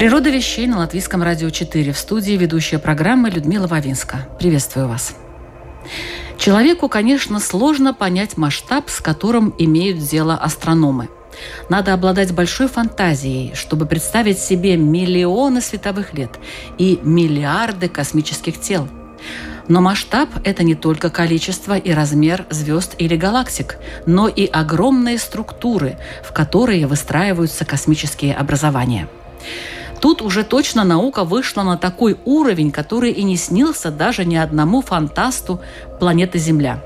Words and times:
Природа 0.00 0.30
вещей 0.30 0.66
на 0.66 0.78
Латвийском 0.78 1.22
радио 1.22 1.50
4. 1.50 1.92
В 1.92 1.98
студии 1.98 2.32
ведущая 2.32 2.78
программы 2.78 3.28
Людмила 3.28 3.66
Вавинска. 3.66 4.26
Приветствую 4.38 4.88
вас. 4.88 5.14
Человеку, 6.38 6.88
конечно, 6.88 7.38
сложно 7.38 7.92
понять 7.92 8.38
масштаб, 8.38 8.88
с 8.88 9.02
которым 9.02 9.54
имеют 9.58 9.98
дело 9.98 10.36
астрономы. 10.36 11.10
Надо 11.68 11.92
обладать 11.92 12.32
большой 12.32 12.68
фантазией, 12.68 13.54
чтобы 13.54 13.84
представить 13.84 14.38
себе 14.38 14.78
миллионы 14.78 15.60
световых 15.60 16.14
лет 16.14 16.30
и 16.78 16.98
миллиарды 17.02 17.90
космических 17.90 18.58
тел. 18.58 18.88
Но 19.68 19.82
масштаб– 19.82 20.30
это 20.44 20.62
не 20.62 20.76
только 20.76 21.10
количество 21.10 21.76
и 21.76 21.92
размер 21.92 22.46
звезд 22.48 22.94
или 22.96 23.16
галактик, 23.16 23.76
но 24.06 24.28
и 24.28 24.46
огромные 24.46 25.18
структуры, 25.18 25.98
в 26.24 26.32
которые 26.32 26.86
выстраиваются 26.86 27.66
космические 27.66 28.34
образования– 28.34 29.06
Тут 30.00 30.22
уже 30.22 30.44
точно 30.44 30.84
наука 30.84 31.24
вышла 31.24 31.62
на 31.62 31.76
такой 31.76 32.16
уровень, 32.24 32.70
который 32.70 33.12
и 33.12 33.22
не 33.22 33.36
снился 33.36 33.90
даже 33.90 34.24
ни 34.24 34.36
одному 34.36 34.80
фантасту 34.80 35.60
планеты 35.98 36.38
Земля. 36.38 36.82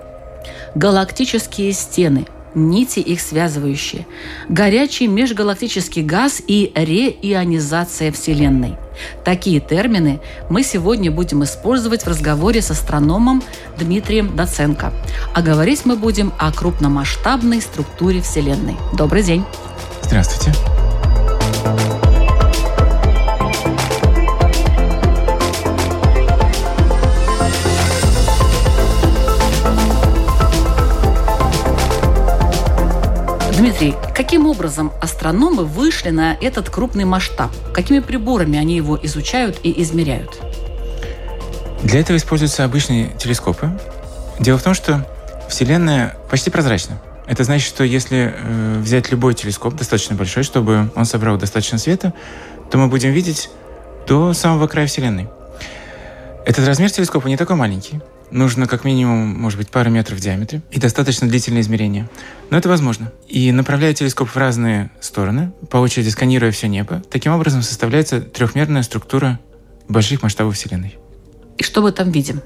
Галактические 0.75 1.73
стены, 1.73 2.27
нити 2.55 2.99
их 2.99 3.21
связывающие, 3.21 4.07
горячий 4.49 5.07
межгалактический 5.07 6.03
газ 6.03 6.43
и 6.47 6.73
реионизация 6.75 8.11
Вселенной. 8.13 8.77
Такие 9.25 9.61
термины 9.61 10.21
мы 10.49 10.63
сегодня 10.63 11.11
будем 11.11 11.43
использовать 11.45 12.03
в 12.03 12.09
разговоре 12.09 12.63
с 12.63 12.71
астрономом 12.71 13.43
Дмитрием 13.79 14.37
Доценко. 14.37 14.93
А 15.35 15.43
говорить 15.43 15.83
мы 15.85 15.97
будем 15.97 16.33
о 16.39 16.53
крупномасштабной 16.53 17.61
структуре 17.61 18.21
Вселенной. 18.21 18.77
Добрый 18.97 19.23
день. 19.23 19.45
Здравствуйте. 20.03 20.53
Дмитрий, 33.65 33.95
каким 34.15 34.47
образом 34.47 34.93
астрономы 35.01 35.65
вышли 35.65 36.11
на 36.11 36.35
этот 36.35 36.69
крупный 36.69 37.07
масштаб? 37.07 37.51
Какими 37.73 38.01
приборами 38.01 38.59
они 38.59 38.77
его 38.77 39.01
изучают 39.03 39.59
и 39.63 39.81
измеряют? 39.81 40.39
Для 41.83 42.01
этого 42.01 42.19
используются 42.19 42.65
обычные 42.65 43.17
телескопы. 43.19 43.71
Дело 44.39 44.59
в 44.59 44.63
том, 44.63 44.75
что 44.75 45.09
Вселенная 45.49 46.15
почти 46.31 46.51
прозрачна. 46.51 47.01
Это 47.27 47.43
значит, 47.45 47.67
что 47.67 47.85
если 47.85 48.35
э, 48.37 48.81
взять 48.81 49.11
любой 49.11 49.33
телескоп, 49.33 49.73
достаточно 49.77 50.15
большой, 50.15 50.43
чтобы 50.43 50.91
он 50.95 51.07
собрал 51.07 51.39
достаточно 51.39 51.79
света, 51.79 52.13
то 52.71 52.77
мы 52.77 52.89
будем 52.89 53.13
видеть 53.13 53.49
до 54.07 54.35
самого 54.35 54.67
края 54.67 54.87
Вселенной. 54.87 55.31
Этот 56.45 56.69
размер 56.69 56.91
телескопа 56.91 57.29
не 57.29 57.39
такой 57.39 57.57
маленький. 57.57 58.03
Нужно 58.35 58.67
как 58.67 58.83
минимум, 58.83 59.29
может 59.41 59.57
быть, 59.59 59.69
пару 59.69 59.91
метров 59.91 60.19
в 60.19 60.21
диаметре 60.21 60.61
и 60.73 60.81
достаточно 60.81 61.29
длительное 61.29 61.61
измерение. 61.61 62.11
Но 62.51 62.59
это 62.59 62.69
возможно. 62.69 63.13
И 63.29 63.53
направляя 63.53 63.95
телескоп 63.95 64.29
в 64.29 64.37
разные 64.37 64.91
стороны, 65.01 65.53
по 65.71 65.77
очереди 65.77 66.09
сканируя 66.09 66.51
все 66.51 66.67
небо, 66.67 67.01
таким 67.13 67.33
образом 67.33 67.63
составляется 67.63 68.21
трехмерная 68.21 68.83
структура 68.83 69.39
больших 69.89 70.25
масштабов 70.25 70.57
Вселенной. 70.57 70.99
И 71.59 71.63
что 71.63 71.81
мы 71.81 71.93
там 71.93 72.11
видим? 72.11 72.43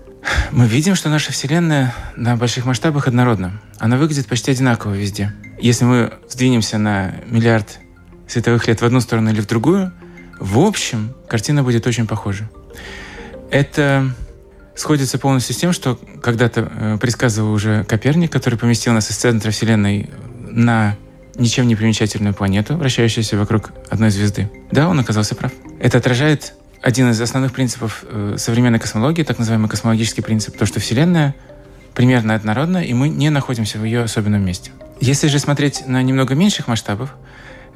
Мы 0.50 0.66
видим, 0.66 0.94
что 0.94 1.08
наша 1.08 1.32
Вселенная 1.32 1.94
на 2.16 2.36
больших 2.36 2.66
масштабах 2.66 3.08
однородна. 3.08 3.58
Она 3.78 3.96
выглядит 3.96 4.26
почти 4.26 4.50
одинаково 4.50 4.92
везде. 4.92 5.32
Если 5.58 5.86
мы 5.86 6.12
сдвинемся 6.28 6.76
на 6.76 7.14
миллиард 7.24 7.78
световых 8.26 8.68
лет 8.68 8.82
в 8.82 8.84
одну 8.84 9.00
сторону 9.00 9.30
или 9.30 9.40
в 9.40 9.46
другую, 9.46 9.94
в 10.38 10.58
общем, 10.58 11.14
картина 11.30 11.62
будет 11.62 11.86
очень 11.86 12.06
похожа. 12.06 12.50
Это 13.50 14.12
сходится 14.78 15.18
полностью 15.18 15.54
с 15.54 15.58
тем, 15.58 15.72
что 15.72 15.98
когда-то 16.22 16.70
э, 16.70 16.98
предсказывал 17.00 17.52
уже 17.52 17.84
Коперник, 17.84 18.30
который 18.30 18.58
поместил 18.58 18.92
нас 18.92 19.10
из 19.10 19.16
центра 19.16 19.50
Вселенной 19.50 20.08
на 20.40 20.96
ничем 21.36 21.66
не 21.66 21.76
примечательную 21.76 22.34
планету, 22.34 22.76
вращающуюся 22.76 23.36
вокруг 23.36 23.72
одной 23.90 24.10
звезды. 24.10 24.50
Да, 24.70 24.88
он 24.88 24.98
оказался 25.00 25.34
прав. 25.34 25.52
Это 25.80 25.98
отражает 25.98 26.54
один 26.80 27.10
из 27.10 27.20
основных 27.20 27.52
принципов 27.52 28.04
э, 28.08 28.36
современной 28.38 28.78
космологии, 28.78 29.22
так 29.24 29.38
называемый 29.38 29.68
космологический 29.68 30.22
принцип, 30.22 30.56
то, 30.56 30.64
что 30.64 30.80
Вселенная 30.80 31.34
примерно 31.94 32.34
однородна, 32.34 32.78
и 32.78 32.94
мы 32.94 33.08
не 33.08 33.30
находимся 33.30 33.78
в 33.78 33.84
ее 33.84 34.02
особенном 34.02 34.44
месте. 34.44 34.70
Если 35.00 35.26
же 35.26 35.40
смотреть 35.40 35.86
на 35.86 36.02
немного 36.02 36.34
меньших 36.34 36.68
масштабов, 36.68 37.14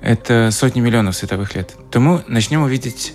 это 0.00 0.50
сотни 0.52 0.80
миллионов 0.80 1.16
световых 1.16 1.54
лет, 1.54 1.74
то 1.90 1.98
мы 1.98 2.24
начнем 2.28 2.62
увидеть 2.62 3.14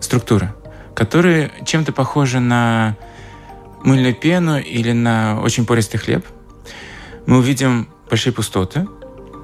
структуры, 0.00 0.52
которые 0.94 1.50
чем-то 1.64 1.92
похожи 1.92 2.40
на 2.40 2.96
мыльную 3.84 4.14
пену 4.14 4.58
или 4.58 4.92
на 4.92 5.40
очень 5.40 5.66
пористый 5.66 5.98
хлеб, 5.98 6.24
мы 7.26 7.38
увидим 7.38 7.88
большие 8.08 8.32
пустоты, 8.32 8.86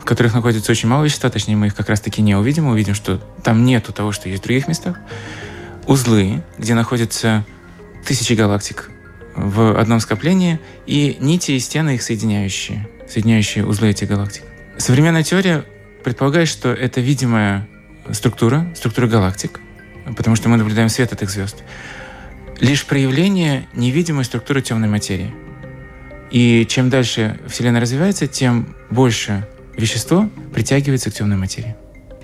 в 0.01 0.05
которых 0.05 0.35
находится 0.35 0.73
очень 0.73 0.89
мало 0.89 1.05
вещества, 1.05 1.31
точнее, 1.31 1.57
мы 1.57 1.67
их 1.67 1.75
как 1.75 1.89
раз-таки 1.89 2.23
не 2.23 2.35
увидим, 2.35 2.65
мы 2.65 2.73
увидим, 2.73 2.95
что 2.95 3.19
там 3.43 3.65
нету 3.65 3.93
того, 3.93 4.13
что 4.13 4.29
есть 4.29 4.43
в 4.43 4.45
других 4.45 4.69
местах. 4.69 4.99
Узлы, 5.87 6.43
где 6.59 6.75
находятся 6.75 7.45
тысячи 8.07 8.33
галактик 8.33 8.91
в 9.35 9.79
одном 9.79 10.01
скоплении, 10.01 10.61
и 10.87 11.17
нити 11.21 11.53
и 11.53 11.59
стены 11.59 11.95
их 11.95 12.03
соединяющие, 12.03 12.89
соединяющие 13.09 13.65
узлы 13.65 13.91
этих 13.91 14.09
галактик. 14.09 14.43
Современная 14.77 15.23
теория 15.23 15.65
предполагает, 16.05 16.49
что 16.49 16.73
это 16.73 17.01
видимая 17.01 17.69
структура, 18.11 18.73
структура 18.77 19.07
галактик, 19.07 19.61
потому 20.17 20.37
что 20.37 20.49
мы 20.49 20.57
наблюдаем 20.57 20.89
свет 20.89 21.13
от 21.13 21.23
их 21.23 21.31
звезд 21.31 21.63
лишь 22.63 22.87
проявление 22.87 23.69
невидимой 23.75 24.25
структуры 24.25 24.63
темной 24.63 24.89
материи. 24.89 25.35
И 26.31 26.65
чем 26.69 26.91
дальше 26.91 27.41
Вселенная 27.49 27.81
развивается, 27.81 28.29
тем 28.29 28.77
больше 28.89 29.47
вещество 29.77 30.31
притягивается 30.55 31.11
к 31.11 31.15
темной 31.15 31.37
материи. 31.37 31.75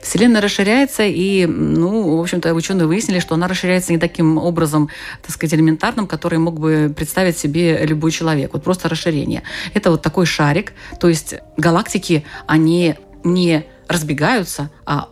Вселенная 0.00 0.41
расширяется, 0.41 1.03
и, 1.03 1.44
ну, 1.44 2.16
в 2.16 2.21
общем-то, 2.21 2.54
ученые 2.54 2.87
выяснили, 2.87 3.19
что 3.19 3.34
она 3.34 3.49
расширяется 3.49 3.93
не 3.93 3.99
таким 3.99 4.38
образом, 4.38 4.88
так 5.22 5.32
сказать, 5.32 5.54
элементарным, 5.54 6.06
который 6.06 6.38
мог 6.38 6.60
бы 6.60 6.94
представить 6.97 7.37
себе 7.37 7.84
любой 7.84 8.12
человек. 8.12 8.53
Вот 8.53 8.62
просто 8.62 8.88
расширение. 8.88 9.43
Это 9.75 9.91
вот 9.91 10.03
такой 10.03 10.25
шарик, 10.25 10.72
то 11.00 11.09
есть 11.09 11.34
галактики, 11.56 12.25
они 12.47 12.94
не 13.25 13.65
разбегаются, 13.88 14.70
а 14.87 15.09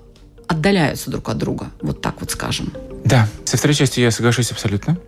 отдаляются 0.46 1.10
друг 1.10 1.28
от 1.28 1.36
друга, 1.36 1.72
вот 1.82 2.00
так 2.00 2.20
вот 2.20 2.30
скажем. 2.30 2.72
Да, 3.04 3.28
со 3.44 3.56
второй 3.56 3.74
частью 3.74 4.04
я 4.04 4.10
соглашусь 4.10 4.50
абсолютно. 4.50 4.98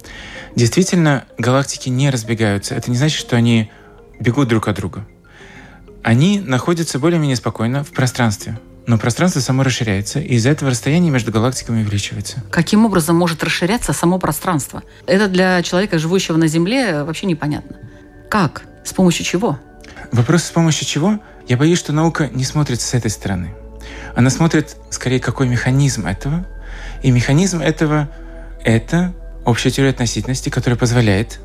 Действительно, 0.55 1.25
галактики 1.37 1.89
не 1.89 2.11
разбегаются. 2.11 2.75
Это 2.75 2.91
не 2.91 2.97
значит, 2.97 3.19
что 3.19 3.37
они 3.37 3.71
бегут 4.21 4.49
друг 4.49 4.69
от 4.69 4.77
друга. 4.77 5.07
Они 6.03 6.41
находятся 6.41 6.99
более-менее 6.99 7.37
спокойно 7.37 7.85
в 7.85 7.91
пространстве. 7.91 8.59
Но 8.87 8.97
пространство 8.97 9.41
само 9.41 9.65
расширяется, 9.65 10.19
и 10.19 10.37
из-за 10.37 10.49
этого 10.49 10.71
расстояние 10.71 11.11
между 11.11 11.31
галактиками 11.31 11.83
увеличивается. 11.83 12.43
Каким 12.51 12.87
образом 12.87 13.17
может 13.17 13.45
расширяться 13.45 13.93
само 13.93 14.19
пространство? 14.19 14.83
Это 15.07 15.29
для 15.29 15.63
человека, 15.63 15.99
живущего 15.99 16.39
на 16.39 16.47
Земле, 16.47 17.05
вообще 17.05 17.27
непонятно. 17.27 17.77
Как? 18.31 18.63
С 18.85 18.95
помощью 18.95 19.27
чего? 19.27 19.59
Вопрос 20.11 20.45
с 20.45 20.51
помощью 20.51 20.87
чего? 20.87 21.21
Я 21.47 21.59
боюсь, 21.59 21.79
что 21.79 21.93
наука 21.93 22.31
не 22.33 22.45
смотрит 22.45 22.81
с 22.81 22.95
этой 22.95 23.11
стороны. 23.11 23.55
Она 24.17 24.31
смотрит 24.31 24.77
скорее, 24.91 25.21
какой 25.21 25.49
механизм 25.49 26.07
этого. 26.07 26.47
И 27.03 27.11
механизм 27.11 27.61
этого— 27.61 28.09
это 28.65 29.15
общая 29.45 29.71
теория 29.71 29.91
относительности, 29.91 30.49
которая 30.49 30.79
позволяет 30.79 31.41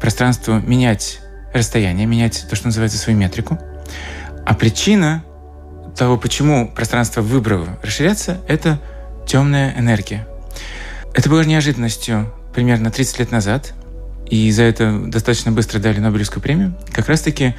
пространству 0.00 0.54
менять 0.54 1.20
расстояние, 1.52 2.06
менять 2.06 2.46
то, 2.48 2.56
что 2.56 2.66
называется 2.66 2.98
свою 2.98 3.18
метрику. 3.18 3.58
А 4.46 4.54
причина 4.54 5.24
того, 5.96 6.16
почему 6.16 6.68
пространство 6.68 7.22
выбрало 7.22 7.78
расширяться, 7.82 8.40
это 8.48 8.80
темная 9.26 9.74
энергия. 9.78 10.26
Это 11.14 11.28
было 11.28 11.42
неожиданностью 11.42 12.32
примерно 12.54 12.90
30 12.90 13.18
лет 13.18 13.30
назад, 13.30 13.74
и 14.28 14.50
за 14.52 14.62
это 14.62 14.98
достаточно 15.06 15.50
быстро 15.50 15.80
дали 15.80 15.98
Нобелевскую 15.98 16.42
премию. 16.42 16.76
Как 16.92 17.08
раз-таки 17.08 17.54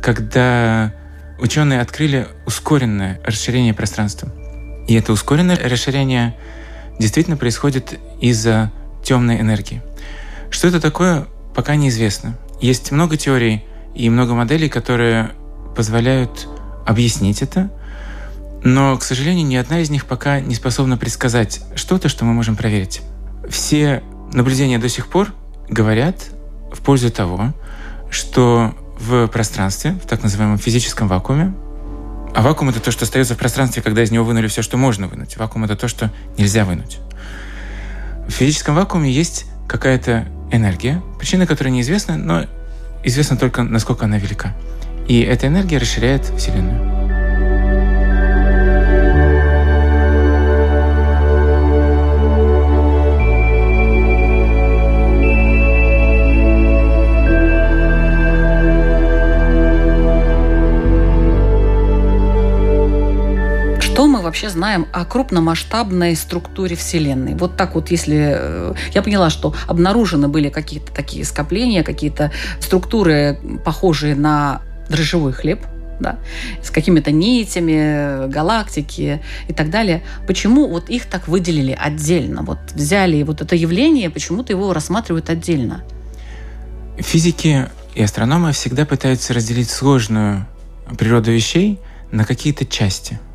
когда 0.00 0.92
ученые 1.38 1.80
открыли 1.80 2.28
ускоренное 2.46 3.20
расширение 3.24 3.74
пространства. 3.74 4.30
И 4.88 4.94
это 4.94 5.12
ускоренное 5.12 5.56
расширение 5.56 6.36
действительно 7.00 7.36
происходит 7.36 7.98
из-за 8.20 8.70
темной 9.02 9.40
энергии. 9.40 9.82
Что 10.50 10.68
это 10.68 10.80
такое, 10.80 11.26
пока 11.54 11.74
неизвестно. 11.74 12.38
Есть 12.60 12.92
много 12.92 13.16
теорий 13.16 13.64
и 13.94 14.08
много 14.10 14.34
моделей, 14.34 14.68
которые 14.68 15.30
позволяют 15.74 16.46
объяснить 16.86 17.42
это, 17.42 17.70
но, 18.62 18.96
к 18.98 19.02
сожалению, 19.02 19.46
ни 19.46 19.56
одна 19.56 19.80
из 19.80 19.88
них 19.88 20.04
пока 20.04 20.40
не 20.40 20.54
способна 20.54 20.98
предсказать 20.98 21.62
что-то, 21.74 22.08
что 22.08 22.24
мы 22.26 22.34
можем 22.34 22.56
проверить. 22.56 23.00
Все 23.48 24.02
наблюдения 24.32 24.78
до 24.78 24.88
сих 24.88 25.08
пор 25.08 25.32
говорят 25.68 26.16
в 26.70 26.80
пользу 26.80 27.10
того, 27.10 27.54
что 28.10 28.74
в 28.98 29.28
пространстве, 29.28 29.92
в 29.92 30.06
так 30.06 30.22
называемом 30.22 30.58
физическом 30.58 31.08
вакууме, 31.08 31.54
а 32.34 32.42
вакуум— 32.42 32.70
это 32.70 32.80
то, 32.80 32.90
что 32.90 33.04
остается 33.04 33.34
в 33.34 33.38
пространстве, 33.38 33.82
когда 33.82 34.02
из 34.02 34.10
него 34.10 34.24
вынули 34.24 34.46
все, 34.46 34.62
что 34.62 34.76
можно 34.76 35.08
вынуть. 35.08 35.36
Вакуум— 35.36 35.64
это 35.66 35.76
то, 35.76 35.88
что 35.88 36.10
нельзя 36.38 36.64
вынуть. 36.64 36.98
В 38.26 38.32
физическом 38.32 38.74
вакууме 38.74 39.10
есть 39.10 39.46
какая-то 39.68 40.26
энергия, 40.52 41.02
причина 41.18 41.46
которой 41.46 41.68
неизвестна, 41.68 42.16
но 42.16 42.46
известно 43.04 43.36
только, 43.36 43.62
насколько 43.62 44.04
она 44.04 44.18
велика. 44.18 44.54
И 45.08 45.20
эта 45.20 45.48
энергия 45.48 45.78
расширяет 45.78 46.24
Вселенную. 46.36 46.99
Вообще 64.40 64.56
знаем 64.56 64.86
о 64.90 65.04
крупномасштабной 65.04 66.16
структуре 66.16 66.74
Вселенной? 66.74 67.34
Вот 67.34 67.58
так 67.58 67.74
вот, 67.74 67.90
если... 67.90 68.36
Э, 68.38 68.74
я 68.94 69.02
поняла, 69.02 69.28
что 69.28 69.54
обнаружены 69.66 70.28
были 70.28 70.48
какие-то 70.48 70.90
такие 70.94 71.26
скопления, 71.26 71.82
какие-то 71.82 72.32
структуры, 72.58 73.38
похожие 73.66 74.14
на 74.14 74.62
дрожжевой 74.88 75.34
хлеб, 75.34 75.60
да, 76.00 76.18
с 76.62 76.70
какими-то 76.70 77.10
нитями, 77.10 78.28
галактики 78.28 79.22
и 79.46 79.52
так 79.52 79.68
далее. 79.68 80.02
Почему 80.26 80.68
вот 80.68 80.88
их 80.88 81.04
так 81.04 81.28
выделили 81.28 81.78
отдельно? 81.78 82.42
Вот 82.42 82.60
взяли 82.72 83.22
вот 83.24 83.42
это 83.42 83.54
явление, 83.54 84.08
почему-то 84.08 84.54
его 84.54 84.72
рассматривают 84.72 85.28
отдельно. 85.28 85.84
Физики 86.96 87.68
и 87.94 88.02
астрономы 88.02 88.52
всегда 88.52 88.86
пытаются 88.86 89.34
разделить 89.34 89.68
сложную 89.68 90.46
природу 90.98 91.30
вещей 91.30 91.78
на 92.10 92.24
какие-то 92.24 92.64
части– 92.64 93.20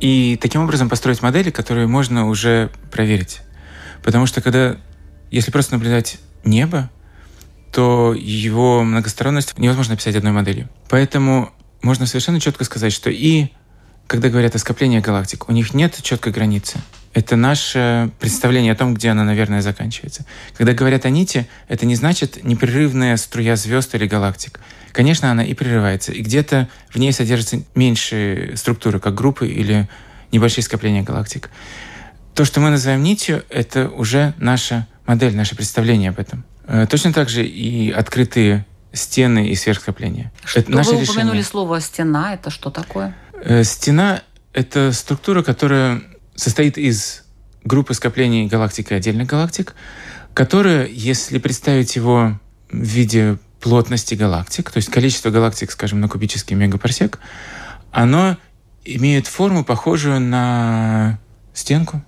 и 0.00 0.38
таким 0.40 0.62
образом 0.62 0.88
построить 0.88 1.22
модели, 1.22 1.50
которые 1.50 1.86
можно 1.86 2.28
уже 2.28 2.70
проверить. 2.90 3.40
Потому 4.02 4.26
что 4.26 4.40
когда, 4.40 4.76
если 5.30 5.50
просто 5.50 5.74
наблюдать 5.74 6.18
небо, 6.44 6.90
то 7.72 8.14
его 8.16 8.82
многосторонность 8.82 9.58
невозможно 9.58 9.94
описать 9.94 10.16
одной 10.16 10.32
моделью. 10.32 10.68
Поэтому 10.88 11.50
можно 11.82 12.06
совершенно 12.06 12.40
четко 12.40 12.64
сказать, 12.64 12.92
что 12.92 13.10
и 13.10 13.48
когда 14.06 14.28
говорят 14.28 14.54
о 14.54 14.58
скоплении 14.58 15.00
галактик, 15.00 15.48
у 15.48 15.52
них 15.52 15.74
нет 15.74 15.98
четкой 16.02 16.32
границы. 16.32 16.78
Это 17.12 17.34
наше 17.34 18.10
представление 18.20 18.72
о 18.72 18.76
том, 18.76 18.94
где 18.94 19.08
она, 19.08 19.24
наверное, 19.24 19.62
заканчивается. 19.62 20.24
Когда 20.56 20.74
говорят 20.74 21.06
о 21.06 21.10
нити, 21.10 21.48
это 21.66 21.86
не 21.86 21.96
значит 21.96 22.44
непрерывная 22.44 23.16
струя 23.16 23.56
звезд 23.56 23.94
или 23.94 24.06
галактик. 24.06 24.60
Конечно, 24.96 25.30
она 25.30 25.44
и 25.44 25.52
прерывается, 25.52 26.10
и 26.10 26.22
где-то 26.22 26.70
в 26.88 26.96
ней 26.96 27.12
содержатся 27.12 27.62
меньшие 27.74 28.56
структуры, 28.56 28.98
как 28.98 29.14
группы 29.14 29.46
или 29.46 29.90
небольшие 30.32 30.64
скопления 30.64 31.02
галактик. 31.02 31.50
То, 32.34 32.46
что 32.46 32.60
мы 32.60 32.70
называем 32.70 33.02
нитью, 33.02 33.44
это 33.50 33.90
уже 33.90 34.32
наша 34.38 34.88
модель, 35.04 35.36
наше 35.36 35.54
представление 35.54 36.08
об 36.08 36.18
этом. 36.18 36.46
Э, 36.66 36.86
точно 36.88 37.12
так 37.12 37.28
же 37.28 37.44
и 37.44 37.90
открытые 37.90 38.64
стены 38.94 39.48
и 39.50 39.54
сверхскопления. 39.54 40.32
Что 40.46 40.60
это 40.60 40.70
наше 40.70 40.92
вы 40.92 41.02
упомянули 41.02 41.24
решение. 41.24 41.44
слово 41.44 41.80
«стена». 41.82 42.32
Это 42.32 42.48
что 42.48 42.70
такое? 42.70 43.14
Э, 43.34 43.64
стена— 43.64 44.22
это 44.54 44.92
структура, 44.92 45.42
которая 45.42 46.00
состоит 46.36 46.78
из 46.78 47.22
группы 47.64 47.92
скоплений 47.92 48.46
галактик 48.46 48.92
и 48.92 48.94
отдельных 48.94 49.26
галактик, 49.26 49.74
которая, 50.32 50.86
если 50.86 51.38
представить 51.38 51.96
его 51.96 52.40
в 52.70 52.78
виде 52.78 53.36
плотности 53.60 54.14
галактик, 54.14 54.70
то 54.70 54.76
есть 54.78 54.90
количество 54.90 55.30
галактик, 55.30 55.70
скажем, 55.70 56.00
на 56.00 56.08
кубический 56.08 56.54
мегапарсек, 56.56 57.18
оно 57.90 58.36
имеет 58.84 59.26
форму, 59.26 59.64
похожую 59.64 60.20
на 60.20 61.18
стенку. 61.54 62.02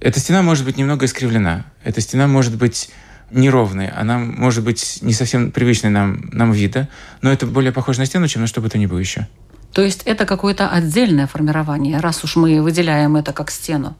Эта 0.00 0.18
стена 0.18 0.42
может 0.42 0.64
быть 0.64 0.76
немного 0.76 1.06
искривлена. 1.06 1.66
Эта 1.84 2.00
стена 2.00 2.26
может 2.26 2.56
быть 2.56 2.90
неровной, 3.30 3.88
она 3.88 4.18
может 4.18 4.64
быть 4.64 4.98
не 5.02 5.12
совсем 5.12 5.52
привычной 5.52 5.90
нам, 5.90 6.28
нам 6.32 6.52
вида, 6.52 6.88
но 7.22 7.30
это 7.30 7.46
более 7.46 7.72
похоже 7.72 8.00
на 8.00 8.06
стену, 8.06 8.26
чем 8.28 8.42
на 8.42 8.48
что 8.48 8.60
бы 8.60 8.68
то 8.68 8.78
ни 8.78 8.86
было 8.86 8.98
еще. 8.98 9.28
То 9.72 9.82
есть 9.82 10.02
это 10.04 10.26
какое-то 10.26 10.68
отдельное 10.68 11.26
формирование, 11.26 12.00
раз 12.00 12.24
уж 12.24 12.36
мы 12.36 12.60
выделяем 12.60 13.16
это 13.16 13.32
как 13.32 13.50
стену? 13.50 13.96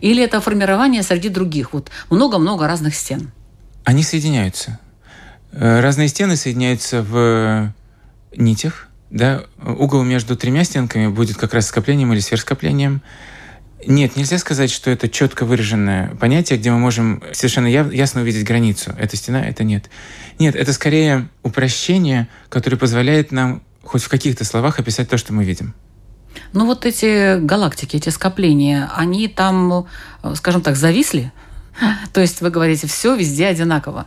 Или 0.00 0.22
это 0.22 0.40
формирование 0.40 1.02
среди 1.02 1.28
других? 1.28 1.72
Вот 1.72 1.90
много-много 2.10 2.66
разных 2.66 2.94
стен. 2.94 3.30
Они 3.84 4.02
соединяются. 4.02 4.78
Э, 5.52 5.80
разные 5.80 6.08
стены 6.08 6.36
соединяются 6.36 7.02
в 7.02 7.72
нитях. 8.36 8.88
Да? 9.10 9.44
Угол 9.64 10.02
между 10.02 10.36
тремя 10.36 10.64
стенками 10.64 11.06
будет 11.08 11.36
как 11.36 11.54
раз 11.54 11.68
скоплением 11.68 12.12
или 12.12 12.20
сверхскоплением. 12.20 13.02
Нет, 13.86 14.16
нельзя 14.16 14.38
сказать, 14.38 14.70
что 14.70 14.90
это 14.90 15.08
четко 15.08 15.44
выраженное 15.44 16.14
понятие, 16.16 16.58
где 16.58 16.70
мы 16.70 16.78
можем 16.78 17.22
совершенно 17.32 17.66
ясно 17.66 18.22
увидеть 18.22 18.44
границу. 18.44 18.94
Это 18.98 19.16
стена, 19.16 19.46
это 19.46 19.64
нет. 19.64 19.90
Нет, 20.38 20.56
это 20.56 20.72
скорее 20.72 21.28
упрощение, 21.42 22.28
которое 22.48 22.76
позволяет 22.76 23.32
нам 23.32 23.62
хоть 23.84 24.02
в 24.02 24.08
каких-то 24.08 24.44
словах 24.44 24.80
описать 24.80 25.08
то, 25.08 25.18
что 25.18 25.32
мы 25.32 25.44
видим. 25.44 25.74
Ну 26.52 26.66
вот 26.66 26.84
эти 26.84 27.38
галактики, 27.38 27.96
эти 27.96 28.08
скопления, 28.08 28.90
они 28.94 29.28
там, 29.28 29.86
скажем 30.34 30.62
так, 30.62 30.76
зависли? 30.76 31.32
То 32.12 32.20
есть 32.20 32.40
вы 32.40 32.50
говорите, 32.50 32.86
все 32.86 33.14
везде 33.14 33.46
одинаково. 33.46 34.06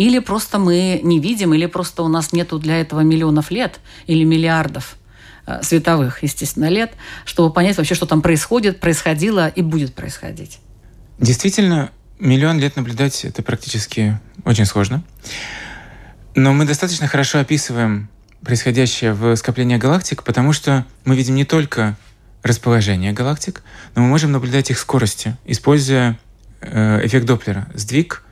Или 0.00 0.18
просто 0.18 0.58
мы 0.58 0.98
не 1.02 1.20
видим, 1.20 1.52
или 1.52 1.66
просто 1.66 2.02
у 2.02 2.08
нас 2.08 2.32
нету 2.32 2.58
для 2.58 2.80
этого 2.80 3.00
миллионов 3.00 3.50
лет 3.50 3.80
или 4.06 4.24
миллиардов 4.24 4.96
э, 5.46 5.62
световых, 5.62 6.22
естественно, 6.22 6.70
лет, 6.70 6.94
чтобы 7.26 7.52
понять 7.52 7.76
вообще, 7.76 7.94
что 7.94 8.06
там 8.06 8.22
происходит, 8.22 8.80
происходило 8.80 9.48
и 9.48 9.60
будет 9.60 9.94
происходить. 9.94 10.58
Действительно, 11.18 11.90
миллион 12.18 12.58
лет 12.60 12.76
наблюдать 12.76 13.26
это 13.26 13.42
практически 13.42 14.18
очень 14.46 14.64
сложно. 14.64 15.04
Но 16.34 16.54
мы 16.54 16.64
достаточно 16.64 17.06
хорошо 17.06 17.38
описываем 17.38 18.08
происходящее 18.42 19.12
в 19.12 19.36
скоплении 19.36 19.76
галактик, 19.76 20.22
потому 20.22 20.54
что 20.54 20.86
мы 21.04 21.14
видим 21.14 21.34
не 21.34 21.44
только 21.44 21.98
расположение 22.42 23.12
галактик, 23.12 23.62
но 23.94 24.00
мы 24.00 24.08
можем 24.08 24.32
наблюдать 24.32 24.70
их 24.70 24.78
скорости, 24.78 25.36
используя 25.44 26.18
э, 26.62 27.04
эффект 27.04 27.26
Доплера, 27.26 27.68
сдвиг 27.74 28.24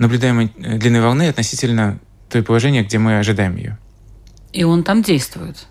наблюдаемой 0.00 0.52
э, 0.56 0.78
длины 0.78 1.02
волны 1.02 1.28
относительно 1.28 2.00
той 2.28 2.42
положения, 2.42 2.82
где 2.82 2.98
мы 2.98 3.18
ожидаем 3.18 3.56
ее. 3.56 3.78
И 4.52 4.64
он 4.64 4.82
там 4.82 5.02
действует, 5.02 5.66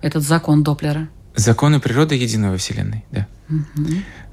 этот 0.00 0.22
закон 0.22 0.62
Доплера. 0.62 1.08
Законы 1.36 1.80
природы 1.80 2.14
едины 2.14 2.50
во 2.50 2.56
Вселенной, 2.56 3.04
да. 3.10 3.26
Угу. 3.48 3.88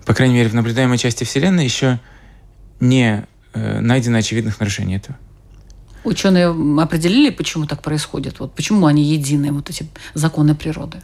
По 0.05 0.13
крайней 0.13 0.35
мере, 0.35 0.49
в 0.49 0.55
наблюдаемой 0.55 0.97
части 0.97 1.23
Вселенной 1.23 1.65
еще 1.65 1.99
не 2.79 3.25
э, 3.53 3.79
найдено 3.79 4.17
очевидных 4.17 4.59
нарушений 4.59 4.95
этого. 4.95 5.17
Ученые 6.03 6.47
определили, 6.81 7.29
почему 7.29 7.67
так 7.67 7.83
происходит? 7.83 8.39
Вот 8.39 8.55
почему 8.55 8.87
они 8.87 9.03
едины, 9.03 9.51
вот 9.51 9.69
эти 9.69 9.87
законы 10.15 10.55
природы? 10.55 10.97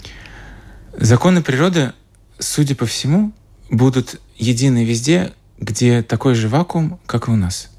Законы 0.97 1.43
природы, 1.43 1.93
судя 2.39 2.75
по 2.75 2.85
всему, 2.85 3.31
будут 3.69 4.19
едины 4.37 4.85
везде, 4.85 5.33
где 5.59 6.01
такой 6.01 6.33
же 6.33 6.47
вакуум, 6.47 6.99
как 7.05 7.27
и 7.27 7.31
у 7.31 7.35
нас. 7.35 7.69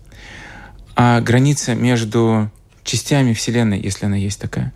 А 1.00 1.20
граница 1.20 1.76
между 1.76 2.50
частями 2.82 3.32
Вселенной, 3.32 3.80
если 3.80 4.06
она 4.06 4.16
есть 4.16 4.40
такая, 4.40 4.72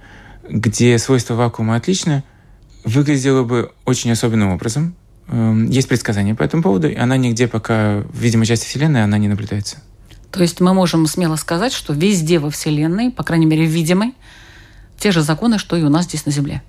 где 0.48 0.96
свойства 0.98 1.34
вакуума 1.34 1.74
отличны, 1.74 2.22
выглядела 2.84 3.42
бы 3.42 3.72
очень 3.84 4.12
особенным 4.12 4.52
образом. 4.52 4.94
Эм, 5.26 5.68
есть 5.68 5.88
предсказания 5.88 6.36
по 6.36 6.44
этому 6.44 6.62
поводу, 6.62 6.88
и 6.88 6.94
она 6.94 7.16
нигде 7.16 7.48
пока 7.48 8.04
в 8.08 8.20
видимой 8.20 8.46
части 8.46 8.66
Вселенной 8.66 9.02
она 9.02 9.18
не 9.18 9.26
наблюдается. 9.26 9.78
То 10.30 10.42
есть 10.42 10.60
мы 10.60 10.72
можем 10.74 11.08
смело 11.08 11.34
сказать, 11.34 11.72
что 11.72 11.92
везде 11.92 12.38
во 12.38 12.50
Вселенной, 12.50 13.10
по 13.10 13.24
крайней 13.24 13.46
мере, 13.46 13.66
видимой, 13.66 14.14
те 14.98 15.10
же 15.10 15.22
законы, 15.22 15.58
что 15.58 15.76
и 15.76 15.82
у 15.82 15.88
нас 15.88 16.04
здесь 16.04 16.24
на 16.24 16.30
Земле. 16.30 16.62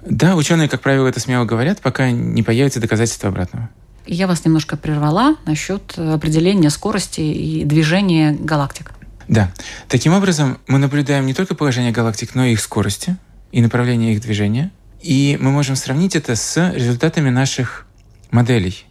Да, 0.00 0.34
ученые, 0.34 0.70
как 0.70 0.80
правило, 0.80 1.08
это 1.08 1.20
смело 1.20 1.44
говорят, 1.44 1.82
пока 1.82 2.10
не 2.10 2.42
появится 2.42 2.80
доказательства 2.80 3.28
обратного. 3.28 3.68
Я 4.06 4.26
вас 4.26 4.44
немножко 4.44 4.76
прервала 4.76 5.36
насчет 5.46 5.96
определения 5.96 6.70
скорости 6.70 7.20
и 7.20 7.64
движения 7.64 8.32
галактик. 8.32 8.92
Да. 9.28 9.52
Таким 9.88 10.12
образом, 10.12 10.58
мы 10.66 10.78
наблюдаем 10.78 11.26
не 11.26 11.34
только 11.34 11.54
положение 11.54 11.92
галактик, 11.92 12.34
но 12.34 12.44
и 12.44 12.52
их 12.52 12.60
скорости 12.60 13.16
и 13.52 13.62
направление 13.62 14.14
их 14.14 14.20
движения. 14.20 14.70
И 15.00 15.38
мы 15.40 15.50
можем 15.50 15.76
сравнить 15.76 16.16
это 16.16 16.36
с 16.36 16.72
результатами 16.72 17.30
наших 17.30 17.86
моделей, 18.30 18.84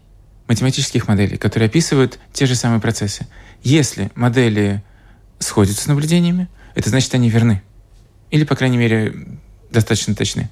математических 0.47 1.07
моделей, 1.07 1.37
которые 1.37 1.67
описывают 1.67 2.19
те 2.33 2.45
же 2.45 2.55
самые 2.55 2.79
процессы. 2.79 3.27
Если 3.63 4.11
модели 4.15 4.83
сходятся 5.39 5.83
с 5.83 5.87
наблюдениями, 5.87 6.47
это 6.75 6.89
значит, 6.89 7.13
они 7.13 7.29
верны. 7.29 7.61
Или, 8.29 8.43
по 8.43 8.55
крайней 8.55 8.77
мере, 8.77 9.13
достаточно 9.71 10.15
точны. 10.15 10.49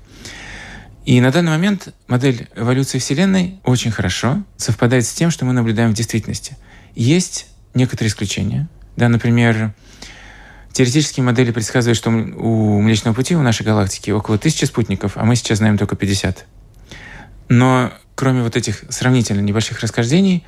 И 1.10 1.20
на 1.22 1.32
данный 1.32 1.50
момент 1.50 1.92
модель 2.08 2.48
эволюции 2.56 3.00
Вселенной 3.00 3.60
очень 3.63 3.89
хорошо 3.89 4.44
совпадает 4.58 5.08
с 5.08 5.12
тем, 5.12 5.32
что 5.32 5.44
мы 5.44 5.54
наблюдаем 5.54 5.89
в 5.89 5.96
действительности. 5.96 6.56
Есть 6.94 7.48
некоторые 7.74 8.10
исключения. 8.10 8.70
Да, 8.96 9.10
например, 9.10 9.74
теоретические 10.72 11.24
модели 11.24 11.50
предсказывают, 11.50 11.98
что 11.98 12.12
у 12.12 12.80
Млечного 12.80 13.16
Пути, 13.16 13.36
у 13.36 13.42
нашей 13.42 13.66
галактики, 13.66 14.12
около 14.12 14.38
тысячи 14.38 14.66
спутников, 14.66 15.13
а 15.16 15.25
мы 15.25 15.36
сейчас 15.36 15.58
знаем 15.58 15.80
только 15.80 15.96
50. 15.96 16.46
Но 17.48 17.92
кроме 18.13 18.44
вот 18.44 18.56
этих 18.56 18.84
сравнительно 18.89 19.39
небольших 19.39 19.80
расхождений, 19.80 20.46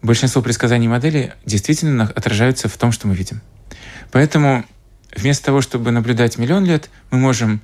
большинство 0.00 0.40
предсказаний 0.40 0.88
модели 0.88 1.34
действительно 1.44 2.04
отражаются 2.04 2.68
в 2.68 2.76
том, 2.78 2.90
что 2.90 3.06
мы 3.06 3.14
видим. 3.14 3.42
Поэтому 4.12 4.64
вместо 5.14 5.44
того, 5.44 5.60
чтобы 5.60 5.90
наблюдать 5.90 6.38
миллион 6.38 6.64
лет, 6.64 6.88
мы 7.10 7.18
можем 7.18 7.60